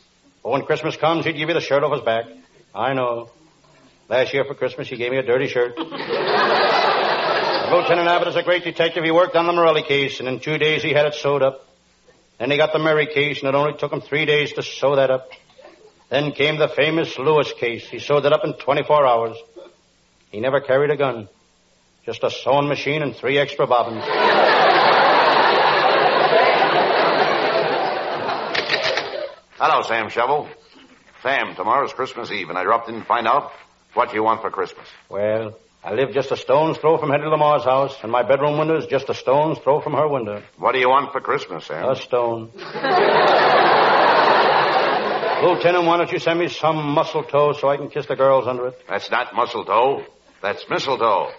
But 0.42 0.50
when 0.50 0.62
Christmas 0.62 0.96
comes, 0.96 1.24
he'd 1.24 1.34
give 1.34 1.48
you 1.48 1.54
the 1.54 1.60
shirt 1.60 1.84
off 1.84 1.92
his 1.92 2.02
back. 2.02 2.24
I 2.74 2.94
know. 2.94 3.30
Last 4.08 4.34
year 4.34 4.44
for 4.44 4.56
Christmas, 4.56 4.88
he 4.88 4.96
gave 4.96 5.12
me 5.12 5.18
a 5.18 5.22
dirty 5.22 5.46
shirt. 5.46 5.78
Lieutenant 7.70 8.08
Abbott 8.08 8.26
is 8.26 8.36
a 8.36 8.42
great 8.42 8.64
detective. 8.64 9.04
He 9.04 9.12
worked 9.12 9.36
on 9.36 9.46
the 9.46 9.52
Morelli 9.52 9.84
case, 9.84 10.18
and 10.18 10.28
in 10.28 10.40
two 10.40 10.58
days 10.58 10.82
he 10.82 10.92
had 10.92 11.06
it 11.06 11.14
sewed 11.14 11.40
up. 11.40 11.64
Then 12.38 12.50
he 12.50 12.56
got 12.56 12.72
the 12.72 12.80
Murray 12.80 13.06
case, 13.06 13.38
and 13.40 13.48
it 13.48 13.54
only 13.54 13.78
took 13.78 13.92
him 13.92 14.00
three 14.00 14.26
days 14.26 14.52
to 14.54 14.62
sew 14.64 14.96
that 14.96 15.10
up. 15.10 15.30
Then 16.08 16.32
came 16.32 16.58
the 16.58 16.66
famous 16.66 17.16
Lewis 17.16 17.52
case. 17.52 17.86
He 17.88 18.00
sewed 18.00 18.24
it 18.24 18.32
up 18.32 18.40
in 18.42 18.54
24 18.54 19.06
hours. 19.06 19.36
He 20.32 20.40
never 20.40 20.60
carried 20.60 20.90
a 20.90 20.96
gun. 20.96 21.28
Just 22.04 22.24
a 22.24 22.30
sewing 22.30 22.66
machine 22.66 23.02
and 23.02 23.14
three 23.14 23.38
extra 23.38 23.68
bobbins. 23.68 24.02
Hello, 29.58 29.82
Sam 29.82 30.08
Shovel. 30.08 30.48
Sam, 31.22 31.54
tomorrow's 31.54 31.92
Christmas 31.92 32.32
Eve, 32.32 32.48
and 32.48 32.58
I 32.58 32.64
dropped 32.64 32.88
in 32.88 32.98
to 32.98 33.04
find 33.04 33.28
out 33.28 33.52
what 33.94 34.12
you 34.12 34.24
want 34.24 34.40
for 34.40 34.50
Christmas. 34.50 34.88
Well, 35.08 35.56
I 35.82 35.94
live 35.94 36.12
just 36.12 36.30
a 36.30 36.36
stone's 36.36 36.76
throw 36.76 36.98
from 36.98 37.08
Hedy 37.08 37.24
Lamarr's 37.30 37.64
house, 37.64 37.96
and 38.02 38.12
my 38.12 38.22
bedroom 38.22 38.58
window 38.58 38.76
is 38.76 38.84
just 38.86 39.08
a 39.08 39.14
stone's 39.14 39.58
throw 39.60 39.80
from 39.80 39.94
her 39.94 40.06
window. 40.06 40.42
What 40.58 40.72
do 40.72 40.78
you 40.78 40.90
want 40.90 41.10
for 41.10 41.22
Christmas, 41.22 41.64
Sam? 41.64 41.88
A 41.88 41.96
stone. 41.96 42.50
Lieutenant, 45.42 45.86
why 45.86 45.96
don't 45.96 46.12
you 46.12 46.18
send 46.18 46.38
me 46.38 46.48
some 46.48 46.94
mistletoe 46.94 47.54
so 47.54 47.70
I 47.70 47.78
can 47.78 47.88
kiss 47.88 48.04
the 48.04 48.14
girls 48.14 48.46
under 48.46 48.66
it? 48.68 48.78
That's 48.90 49.10
not 49.10 49.34
mistletoe. 49.34 50.04
That's 50.42 50.62
mistletoe. 50.68 51.30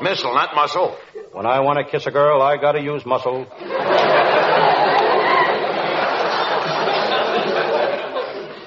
Missile, 0.00 0.34
not 0.34 0.54
muscle. 0.54 0.96
When 1.32 1.44
I 1.44 1.58
want 1.58 1.84
to 1.84 1.90
kiss 1.90 2.06
a 2.06 2.12
girl, 2.12 2.42
I 2.42 2.56
gotta 2.56 2.80
use 2.80 3.04
muscle. 3.04 3.44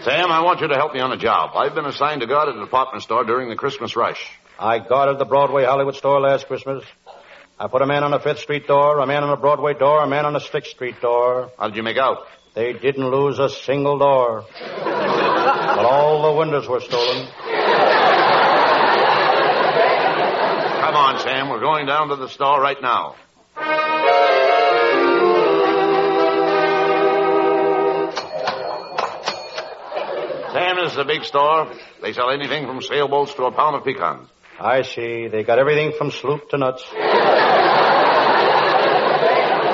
Sam, 0.04 0.32
I 0.32 0.42
want 0.44 0.60
you 0.60 0.68
to 0.68 0.76
help 0.76 0.94
me 0.94 1.00
on 1.00 1.14
a 1.14 1.18
job. 1.18 1.52
I've 1.56 1.76
been 1.76 1.86
assigned 1.86 2.22
to 2.22 2.28
guard 2.28 2.50
a 2.50 2.60
department 2.60 3.04
store 3.04 3.24
during 3.24 3.50
the 3.50 3.56
Christmas 3.56 3.96
rush. 3.96 4.32
I 4.60 4.80
guarded 4.80 5.20
the 5.20 5.26
Broadway 5.26 5.66
Hollywood 5.66 5.96
store 5.96 6.20
last 6.20 6.48
Christmas. 6.48 6.84
I 7.60 7.68
put 7.68 7.84
a 7.84 7.86
man 7.86 8.04
on 8.04 8.10
the 8.10 8.20
Fifth 8.20 8.40
Street 8.40 8.66
door, 8.66 8.98
a 9.00 9.06
man 9.06 9.24
on 9.24 9.30
the 9.30 9.36
Broadway 9.36 9.76
door, 9.76 10.04
a 10.04 10.08
man 10.08 10.26
on 10.26 10.34
the 10.34 10.40
Sixth 10.40 10.72
Street 10.72 11.00
door. 11.00 11.52
How 11.60 11.68
did 11.68 11.76
you 11.76 11.84
make 11.84 11.98
out? 11.98 12.26
They 12.56 12.74
didn't 12.74 13.08
lose 13.08 13.38
a 13.38 13.50
single 13.50 14.00
door. 14.00 14.46
but 14.60 15.86
all 15.86 16.24
the 16.24 16.40
windows 16.40 16.68
were 16.68 16.82
stolen. 16.82 17.28
Come 20.82 20.96
on, 20.96 21.20
Sam. 21.20 21.50
We're 21.50 21.60
going 21.60 21.86
down 21.86 22.10
to 22.10 22.16
the 22.16 22.30
store 22.30 22.60
right 22.60 22.82
now. 22.82 23.14
Sam 30.52 30.78
this 30.78 30.94
is 30.94 30.98
a 30.98 31.06
big 31.06 31.24
store. 31.26 31.72
They 32.02 32.14
sell 32.14 32.32
anything 32.32 32.66
from 32.66 32.82
sailboats 32.82 33.36
to 33.36 33.44
a 33.44 33.52
pound 33.52 33.76
of 33.76 33.84
pecans. 33.84 34.28
I 34.60 34.82
see. 34.82 35.28
They 35.28 35.44
got 35.44 35.60
everything 35.60 35.94
from 35.98 36.10
sloop 36.12 36.50
to 36.50 36.58
nuts. 36.58 36.84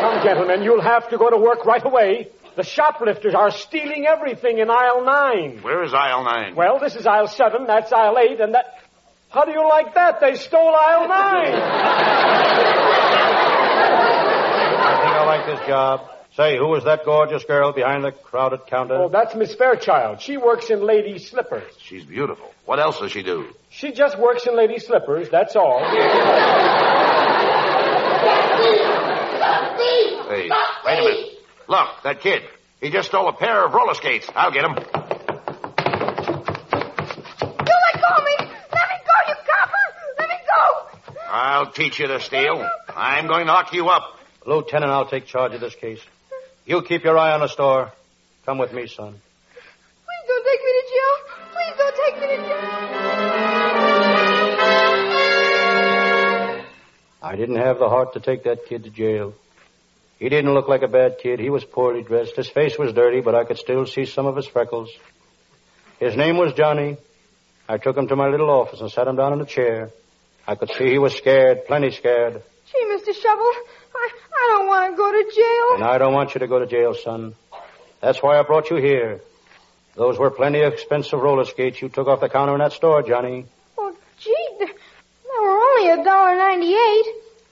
Come, 0.01 0.23
gentlemen, 0.23 0.63
you'll 0.63 0.81
have 0.81 1.09
to 1.09 1.17
go 1.17 1.29
to 1.29 1.37
work 1.37 1.65
right 1.65 1.85
away. 1.85 2.29
The 2.55 2.63
shoplifters 2.63 3.33
are 3.33 3.49
stealing 3.49 4.05
everything 4.05 4.59
in 4.59 4.69
aisle 4.69 5.05
nine. 5.05 5.59
Where 5.61 5.83
is 5.83 5.93
aisle 5.93 6.23
nine? 6.25 6.55
Well, 6.55 6.79
this 6.79 6.95
is 6.95 7.07
aisle 7.07 7.27
seven, 7.27 7.65
that's 7.65 7.91
aisle 7.91 8.17
eight, 8.19 8.39
and 8.39 8.53
that. 8.53 8.65
How 9.29 9.45
do 9.45 9.51
you 9.51 9.67
like 9.67 9.95
that? 9.95 10.19
They 10.19 10.35
stole 10.35 10.75
aisle 10.75 11.07
nine. 11.07 11.55
I 14.83 14.99
think 15.01 15.15
I 15.15 15.25
like 15.25 15.45
this 15.47 15.67
job. 15.67 16.01
Say, 16.35 16.57
who 16.57 16.73
is 16.73 16.83
that 16.85 17.05
gorgeous 17.05 17.43
girl 17.45 17.73
behind 17.73 18.03
the 18.03 18.11
crowded 18.11 18.65
counter? 18.65 18.95
Oh, 18.95 19.07
that's 19.09 19.35
Miss 19.35 19.53
Fairchild. 19.53 20.19
She 20.19 20.37
works 20.37 20.71
in 20.71 20.81
ladies' 20.83 21.29
slippers. 21.29 21.71
She's 21.79 22.05
beautiful. 22.05 22.51
What 22.65 22.79
else 22.79 22.99
does 22.99 23.11
she 23.11 23.21
do? 23.21 23.53
She 23.69 23.91
just 23.91 24.17
works 24.17 24.47
in 24.47 24.55
ladies' 24.57 24.87
slippers, 24.87 25.29
that's 25.29 25.55
all. 25.55 25.79
Hey, 30.33 30.49
wait 30.83 30.97
a 30.97 31.01
minute. 31.03 31.29
Look, 31.67 31.89
that 32.03 32.21
kid. 32.21 32.41
He 32.81 32.89
just 32.89 33.09
stole 33.09 33.27
a 33.29 33.33
pair 33.33 33.65
of 33.65 33.73
roller 33.73 33.93
skates. 33.93 34.27
I'll 34.35 34.49
get 34.51 34.65
him. 34.65 34.71
You 34.71 34.77
let 34.77 34.85
go 38.01 38.09
of 38.17 38.23
me! 38.23 38.35
Let 38.39 38.87
me 38.89 38.97
go, 39.05 39.15
you 39.27 39.35
copper! 39.45 39.85
Let 40.17 40.29
me 40.29 40.35
go! 40.47 41.21
I'll 41.29 41.71
teach 41.71 41.99
you 41.99 42.07
to 42.07 42.19
steal. 42.19 42.67
I'm 42.95 43.27
going 43.27 43.45
to 43.45 43.51
lock 43.53 43.73
you 43.73 43.89
up. 43.89 44.17
Lieutenant, 44.47 44.91
I'll 44.91 45.05
take 45.07 45.27
charge 45.27 45.53
of 45.53 45.61
this 45.61 45.75
case. 45.75 45.99
You 46.65 46.81
keep 46.81 47.03
your 47.03 47.17
eye 47.17 47.33
on 47.33 47.41
the 47.41 47.49
store. 47.49 47.91
Come 48.45 48.57
with 48.57 48.71
me, 48.71 48.87
son. 48.87 49.19
Please 50.05 50.27
don't 50.27 50.45
take 50.45 50.63
me 50.63 50.71
to 50.79 50.83
jail! 50.93 51.15
Please 51.51 51.75
don't 51.77 51.95
take 51.95 52.15
me 52.21 52.27
to 52.27 52.37
jail! 52.37 52.63
I 57.21 57.35
didn't 57.35 57.57
have 57.57 57.79
the 57.79 57.89
heart 57.89 58.13
to 58.13 58.21
take 58.21 58.43
that 58.43 58.65
kid 58.67 58.83
to 58.85 58.89
jail. 58.89 59.33
He 60.19 60.29
didn't 60.29 60.53
look 60.53 60.69
like 60.69 60.83
a 60.83 60.87
bad 60.87 61.17
kid. 61.21 61.39
He 61.39 61.49
was 61.49 61.65
poorly 61.65 62.01
dressed. 62.01 62.37
His 62.37 62.47
face 62.47 62.77
was 62.77 62.93
dirty, 62.93 63.19
but 63.19 63.35
I 63.35 63.43
could 63.43 63.57
still 63.57 63.85
see 63.85 64.05
some 64.05 64.25
of 64.25 64.37
his 64.37 64.47
freckles. 64.47 64.89
His 65.99 66.15
name 66.15 66.37
was 66.37 66.53
Johnny. 66.53 66.95
I 67.67 67.77
took 67.77 67.97
him 67.97 68.07
to 68.07 68.15
my 68.15 68.29
little 68.29 68.49
office 68.49 68.79
and 68.79 68.89
sat 68.89 69.07
him 69.07 69.17
down 69.17 69.33
in 69.33 69.41
a 69.41 69.45
chair. 69.45 69.89
I 70.47 70.55
could 70.55 70.69
see 70.77 70.85
he 70.85 70.97
was 70.97 71.13
scared, 71.15 71.65
plenty 71.65 71.91
scared. 71.91 72.41
Gee, 72.71 72.85
Mr. 72.85 73.13
Shovel, 73.13 73.51
I, 74.03 74.09
I 74.33 74.57
don't 74.57 74.67
want 74.67 74.91
to 74.91 74.97
go 74.97 75.11
to 75.11 75.35
jail. 75.35 75.75
And 75.75 75.83
I 75.83 75.97
don't 75.97 76.13
want 76.13 76.33
you 76.35 76.39
to 76.39 76.47
go 76.47 76.59
to 76.59 76.65
jail, 76.65 76.93
son. 76.93 77.35
That's 78.01 78.21
why 78.21 78.37
I 78.37 78.43
brought 78.43 78.69
you 78.69 78.77
here. 78.77 79.21
Those 79.95 80.17
were 80.17 80.31
plenty 80.31 80.61
of 80.61 80.73
expensive 80.73 81.19
roller 81.19 81.45
skates 81.45 81.81
you 81.81 81.89
took 81.89 82.07
off 82.07 82.19
the 82.19 82.29
counter 82.29 82.53
in 82.53 82.59
that 82.59 82.73
store, 82.73 83.01
Johnny. 83.03 83.45
Oh, 83.77 83.95
gee, 84.19 84.47
they, 84.59 84.65
were 84.65 85.61
only 85.61 86.01
a 86.01 86.03
dollar 86.03 86.35
ninety-eight. 86.35 87.05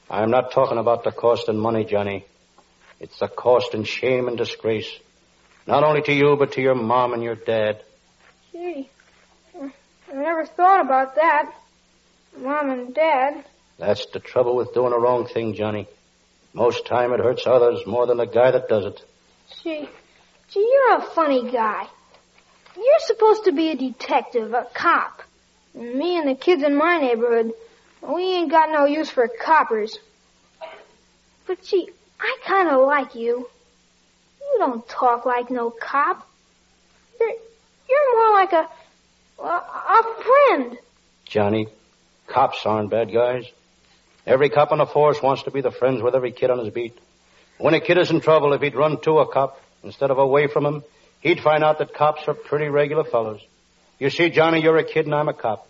I'm 0.09 0.31
not 0.31 0.51
talking 0.51 0.77
about 0.77 1.03
the 1.03 1.11
cost 1.11 1.47
in 1.49 1.57
money, 1.57 1.85
Johnny. 1.85 2.25
It's 2.99 3.17
the 3.19 3.27
cost 3.27 3.73
in 3.73 3.83
shame 3.83 4.27
and 4.27 4.37
disgrace. 4.37 4.91
Not 5.67 5.83
only 5.83 6.01
to 6.01 6.13
you, 6.13 6.35
but 6.37 6.53
to 6.53 6.61
your 6.61 6.75
mom 6.75 7.13
and 7.13 7.23
your 7.23 7.35
dad. 7.35 7.83
Gee, 8.51 8.89
I 9.55 9.71
I 10.11 10.15
never 10.15 10.45
thought 10.45 10.81
about 10.81 11.15
that. 11.15 11.53
Mom 12.37 12.69
and 12.69 12.93
Dad. 12.93 13.45
That's 13.77 14.05
the 14.07 14.19
trouble 14.19 14.55
with 14.55 14.73
doing 14.73 14.93
a 14.93 14.99
wrong 14.99 15.27
thing, 15.27 15.53
Johnny. 15.53 15.87
Most 16.53 16.85
time 16.85 17.13
it 17.13 17.19
hurts 17.19 17.47
others 17.47 17.85
more 17.85 18.05
than 18.05 18.17
the 18.17 18.25
guy 18.25 18.51
that 18.51 18.67
does 18.67 18.85
it. 18.85 19.01
Gee, 19.63 19.89
gee, 20.49 20.59
you're 20.59 20.97
a 20.97 21.01
funny 21.01 21.49
guy. 21.49 21.87
You're 22.75 22.99
supposed 22.99 23.45
to 23.45 23.51
be 23.51 23.69
a 23.69 23.75
detective, 23.75 24.53
a 24.53 24.67
cop. 24.73 25.21
And 25.73 25.95
me 25.95 26.17
and 26.17 26.27
the 26.27 26.35
kids 26.35 26.63
in 26.63 26.75
my 26.75 26.97
neighborhood, 26.99 27.53
we 28.01 28.23
ain't 28.23 28.51
got 28.51 28.71
no 28.71 28.85
use 28.85 29.09
for 29.09 29.27
coppers. 29.27 29.97
But 31.47 31.63
gee, 31.63 31.89
I 32.19 32.37
kind 32.45 32.69
of 32.69 32.85
like 32.85 33.15
you. 33.15 33.49
You 34.41 34.55
don't 34.57 34.87
talk 34.87 35.25
like 35.25 35.49
no 35.49 35.69
cop. 35.69 36.27
You're, 37.19 37.29
you're 37.89 38.17
more 38.17 38.33
like 38.33 38.53
a, 38.53 38.69
a, 39.41 39.47
a 39.47 40.23
friend. 40.23 40.77
Johnny, 41.25 41.67
cops 42.27 42.65
aren't 42.65 42.89
bad 42.89 43.13
guys. 43.13 43.45
Every 44.31 44.49
cop 44.49 44.71
on 44.71 44.77
the 44.77 44.85
force 44.85 45.21
wants 45.21 45.43
to 45.43 45.51
be 45.51 45.59
the 45.59 45.71
friends 45.71 46.01
with 46.01 46.15
every 46.15 46.31
kid 46.31 46.49
on 46.49 46.59
his 46.59 46.73
beat. 46.73 46.97
When 47.57 47.73
a 47.73 47.81
kid 47.81 47.97
is 47.97 48.11
in 48.11 48.21
trouble, 48.21 48.53
if 48.53 48.61
he'd 48.61 48.75
run 48.75 49.01
to 49.01 49.19
a 49.19 49.29
cop 49.29 49.59
instead 49.83 50.09
of 50.09 50.19
away 50.19 50.47
from 50.47 50.65
him, 50.65 50.83
he'd 51.19 51.41
find 51.41 51.65
out 51.65 51.79
that 51.79 51.93
cops 51.93 52.25
are 52.29 52.33
pretty 52.33 52.69
regular 52.69 53.03
fellows. 53.03 53.41
You 53.99 54.09
see, 54.09 54.29
Johnny, 54.29 54.61
you're 54.61 54.77
a 54.77 54.85
kid 54.85 55.05
and 55.05 55.13
I'm 55.13 55.27
a 55.27 55.33
cop. 55.33 55.67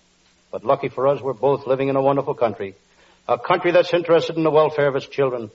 But 0.52 0.64
lucky 0.64 0.90
for 0.90 1.08
us, 1.08 1.20
we're 1.20 1.34
both 1.34 1.66
living 1.66 1.88
in 1.88 1.96
a 1.96 2.04
wonderful 2.04 2.36
country. 2.36 2.76
A 3.28 3.40
country 3.40 3.72
that's 3.72 3.96
interested 3.96 4.38
in 4.38 4.44
the 4.44 4.52
welfare 4.52 4.90
of 4.90 4.96
its 4.96 5.08
children. 5.08 5.50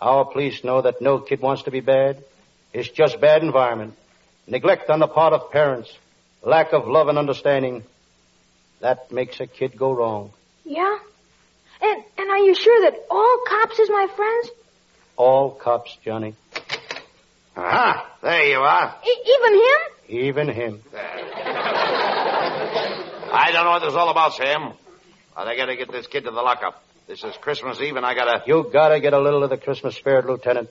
Our 0.00 0.24
police 0.24 0.64
know 0.64 0.82
that 0.82 1.00
no 1.00 1.20
kid 1.20 1.40
wants 1.40 1.62
to 1.62 1.70
be 1.70 1.78
bad. 1.78 2.24
It's 2.72 2.88
just 2.88 3.20
bad 3.20 3.44
environment. 3.44 3.94
Neglect 4.48 4.90
on 4.90 4.98
the 4.98 5.06
part 5.06 5.32
of 5.32 5.52
parents. 5.52 5.96
Lack 6.42 6.72
of 6.72 6.88
love 6.88 7.06
and 7.06 7.18
understanding. 7.18 7.84
That 8.80 9.12
makes 9.12 9.38
a 9.38 9.46
kid 9.46 9.78
go 9.78 9.92
wrong. 9.92 10.32
Yeah? 10.64 10.98
And 11.80 12.04
and 12.18 12.30
are 12.30 12.38
you 12.38 12.54
sure 12.54 12.90
that 12.90 13.06
all 13.10 13.38
cops 13.46 13.78
is 13.78 13.88
my 13.90 14.06
friends? 14.14 14.50
All 15.16 15.50
cops, 15.52 15.96
Johnny. 16.04 16.34
Ah, 17.56 18.06
there 18.22 18.46
you 18.46 18.58
are. 18.58 18.94
E- 19.04 19.24
even 19.36 19.54
him? 19.54 20.22
Even 20.26 20.48
him. 20.48 20.82
I 23.30 23.50
don't 23.52 23.64
know 23.64 23.70
what 23.70 23.80
this 23.80 23.90
is 23.90 23.96
all 23.96 24.10
about, 24.10 24.34
Sam. 24.34 24.72
But 25.34 25.48
I 25.48 25.56
gotta 25.56 25.76
get 25.76 25.90
this 25.90 26.06
kid 26.06 26.24
to 26.24 26.30
the 26.30 26.40
lockup. 26.42 26.82
This 27.06 27.22
is 27.24 27.34
Christmas 27.40 27.80
Eve, 27.80 27.96
and 27.96 28.04
I 28.06 28.14
gotta. 28.14 28.42
You 28.46 28.68
gotta 28.72 29.00
get 29.00 29.12
a 29.12 29.18
little 29.20 29.42
of 29.42 29.50
the 29.50 29.56
Christmas 29.56 29.96
spirit, 29.96 30.26
Lieutenant. 30.26 30.68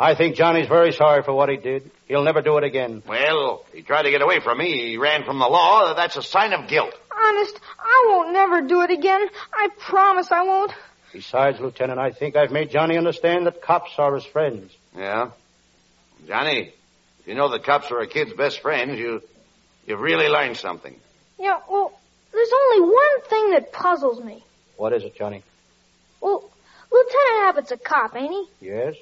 I 0.00 0.14
think 0.14 0.36
Johnny's 0.36 0.68
very 0.68 0.92
sorry 0.92 1.22
for 1.22 1.32
what 1.32 1.48
he 1.48 1.56
did. 1.56 1.90
He'll 2.06 2.22
never 2.22 2.40
do 2.40 2.56
it 2.58 2.64
again. 2.64 3.02
Well, 3.06 3.64
he 3.72 3.82
tried 3.82 4.02
to 4.02 4.10
get 4.10 4.22
away 4.22 4.40
from 4.40 4.58
me. 4.58 4.90
He 4.90 4.96
ran 4.96 5.24
from 5.24 5.38
the 5.38 5.48
law. 5.48 5.94
That's 5.94 6.16
a 6.16 6.22
sign 6.22 6.52
of 6.52 6.68
guilt. 6.68 6.94
Honest, 7.20 7.58
I 7.80 8.06
won't 8.08 8.32
never 8.32 8.62
do 8.62 8.82
it 8.82 8.90
again. 8.90 9.26
I 9.52 9.68
promise 9.78 10.30
I 10.30 10.44
won't. 10.44 10.72
Besides, 11.12 11.58
Lieutenant, 11.58 11.98
I 11.98 12.12
think 12.12 12.36
I've 12.36 12.52
made 12.52 12.70
Johnny 12.70 12.96
understand 12.96 13.46
that 13.46 13.60
cops 13.60 13.90
are 13.98 14.14
his 14.14 14.24
friends. 14.24 14.72
Yeah? 14.96 15.30
Johnny, 16.26 16.72
if 17.20 17.26
you 17.26 17.34
know 17.34 17.48
that 17.48 17.64
cops 17.64 17.90
are 17.90 18.00
a 18.00 18.06
kid's 18.06 18.32
best 18.34 18.60
friends, 18.60 18.98
you, 18.98 19.22
you've 19.86 20.00
really 20.00 20.28
learned 20.28 20.58
something. 20.58 20.94
Yeah, 21.40 21.58
well, 21.68 21.98
there's 22.32 22.50
only 22.52 22.88
one 22.88 23.22
thing 23.28 23.50
that 23.50 23.72
puzzles 23.72 24.22
me. 24.22 24.44
What 24.76 24.92
is 24.92 25.02
it, 25.02 25.16
Johnny? 25.16 25.42
Well, 26.20 26.48
Lieutenant 26.92 27.48
Abbott's 27.48 27.72
a 27.72 27.76
cop, 27.76 28.14
ain't 28.14 28.32
he? 28.32 28.66
Yes? 28.66 28.94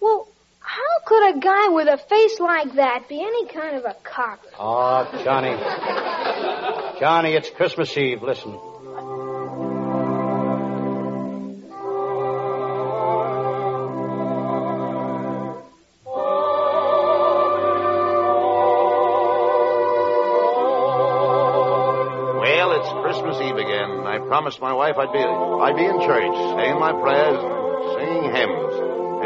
Well, 0.00 0.28
how 0.60 0.80
could 1.06 1.36
a 1.36 1.40
guy 1.40 1.68
with 1.68 1.88
a 1.88 1.98
face 1.98 2.40
like 2.40 2.74
that 2.74 3.08
be 3.08 3.20
any 3.20 3.46
kind 3.46 3.76
of 3.76 3.84
a 3.84 3.96
cop? 4.02 4.40
Oh, 4.58 5.08
Johnny. 5.24 5.56
Johnny, 7.00 7.34
it's 7.34 7.50
Christmas 7.50 7.96
Eve. 7.96 8.22
Listen. 8.22 8.58
Well, 21.36 22.72
it's 22.72 22.88
Christmas 23.02 23.36
Eve 23.40 23.56
again. 23.56 24.06
I 24.06 24.18
promised 24.18 24.60
my 24.60 24.72
wife 24.72 24.96
I'd 24.98 25.12
be 25.12 25.18
I'd 25.18 25.76
be 25.76 25.84
in 25.84 26.00
church, 26.00 26.34
saying 26.56 26.78
my 26.78 26.92
prayers, 26.92 27.40
singing 27.96 28.34
hymns. 28.34 28.55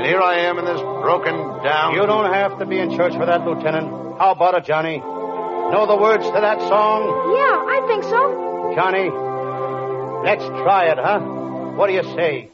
And 0.01 0.09
here 0.09 0.23
I 0.23 0.49
am 0.49 0.57
in 0.57 0.65
this 0.65 0.81
broken 0.81 1.37
down. 1.63 1.93
You 1.95 2.07
don't 2.07 2.33
have 2.33 2.59
to 2.59 2.65
be 2.65 2.79
in 2.79 2.97
church 2.97 3.13
for 3.13 3.27
that, 3.27 3.45
Lieutenant. 3.45 4.17
How 4.17 4.33
about 4.33 4.55
it, 4.55 4.65
Johnny? 4.65 4.97
Know 4.97 5.85
the 5.87 5.95
words 6.01 6.25
to 6.25 6.41
that 6.41 6.59
song? 6.73 7.05
Yeah, 7.37 7.61
I 7.69 7.85
think 7.87 8.05
so. 8.05 8.73
Johnny, 8.75 9.11
let's 10.25 10.41
try 10.65 10.87
it, 10.89 10.97
huh? 10.97 11.21
What 11.77 11.89
do 11.89 11.93
you 11.93 12.03
say? 12.17 12.49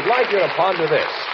We'd 0.00 0.08
like 0.08 0.32
you 0.32 0.38
to 0.38 0.48
ponder 0.56 0.88
this. 0.88 1.29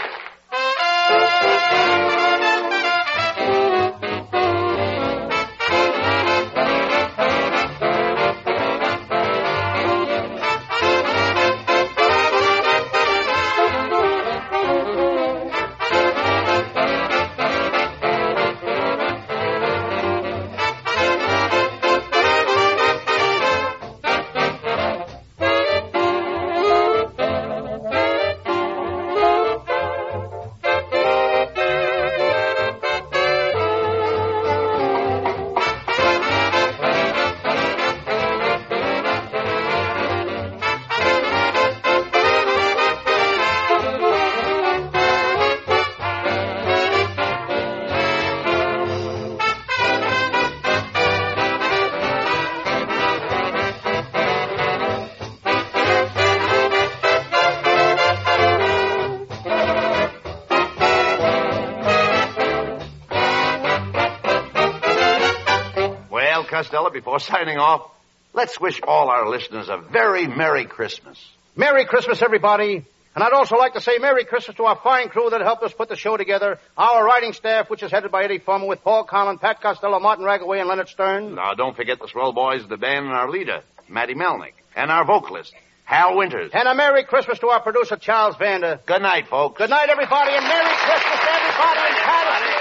Before 67.07 67.21
signing 67.21 67.57
off, 67.57 67.88
let's 68.33 68.61
wish 68.61 68.81
all 68.83 69.11
our 69.11 69.29
listeners 69.29 69.69
a 69.69 69.77
very 69.77 70.27
Merry 70.27 70.64
Christmas. 70.64 71.16
Merry 71.55 71.85
Christmas, 71.85 72.21
everybody. 72.21 72.85
And 73.14 73.23
I'd 73.23 73.33
also 73.33 73.55
like 73.57 73.75
to 73.75 73.81
say 73.81 73.99
Merry 73.99 74.25
Christmas 74.25 74.57
to 74.57 74.64
our 74.64 74.75
fine 74.83 75.09
crew 75.09 75.31
that 75.31 75.40
helped 75.40 75.62
us 75.62 75.73
put 75.73 75.88
the 75.88 75.95
show 75.95 76.16
together. 76.16 76.59
Our 76.77 77.05
writing 77.05 77.33
staff, 77.33 77.71
which 77.71 77.85
is 77.85 77.92
headed 77.92 78.11
by 78.11 78.25
Eddie 78.25 78.40
Fulmer 78.40 78.66
with 78.66 78.83
Paul 78.83 79.05
Collin, 79.05 79.38
Pat 79.38 79.62
Costello, 79.62 80.01
Martin 80.01 80.25
Ragaway, 80.25 80.59
and 80.59 80.69
Leonard 80.69 80.88
Stern. 80.88 81.37
Now, 81.37 81.55
don't 81.55 81.77
forget 81.77 82.01
the 82.01 82.09
swell 82.09 82.33
boys 82.33 82.64
of 82.64 82.69
the 82.69 82.77
band 82.77 83.07
and 83.07 83.14
our 83.14 83.31
leader, 83.31 83.62
Matty 83.88 84.14
Malneck, 84.14 84.55
and 84.75 84.90
our 84.90 85.05
vocalist, 85.05 85.55
Hal 85.85 86.16
Winters. 86.16 86.51
And 86.55 86.66
a 86.66 86.75
Merry 86.75 87.05
Christmas 87.05 87.38
to 87.38 87.51
our 87.51 87.61
producer, 87.61 87.95
Charles 87.95 88.35
Vanda. 88.35 88.81
Good 88.85 89.03
night, 89.03 89.29
folks. 89.29 89.59
Good 89.59 89.71
night, 89.71 89.90
everybody, 89.90 90.33
and 90.33 90.42
Merry 90.42 90.75
Christmas 90.75 91.21
to 91.21 91.31
everybody 91.31 91.81
in 91.87 92.03
Paterson, 92.03 92.56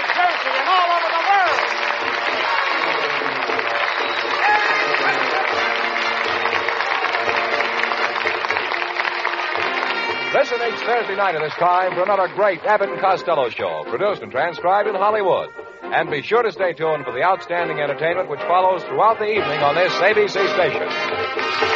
Listen 10.34 10.58
each 10.60 10.80
Thursday 10.80 11.16
night 11.16 11.34
at 11.34 11.40
this 11.40 11.54
time 11.54 11.94
for 11.94 12.02
another 12.02 12.28
great 12.34 12.62
Abbott 12.64 12.98
Costello 13.00 13.48
show, 13.48 13.84
produced 13.88 14.22
and 14.22 14.30
transcribed 14.30 14.88
in 14.88 14.94
Hollywood. 14.94 15.50
And 15.82 16.10
be 16.10 16.20
sure 16.22 16.42
to 16.42 16.50
stay 16.50 16.72
tuned 16.72 17.04
for 17.04 17.12
the 17.12 17.22
outstanding 17.22 17.78
entertainment 17.80 18.28
which 18.28 18.40
follows 18.40 18.82
throughout 18.84 19.18
the 19.18 19.28
evening 19.28 19.60
on 19.60 19.76
this 19.76 19.92
ABC 19.92 20.52
station. 20.54 21.75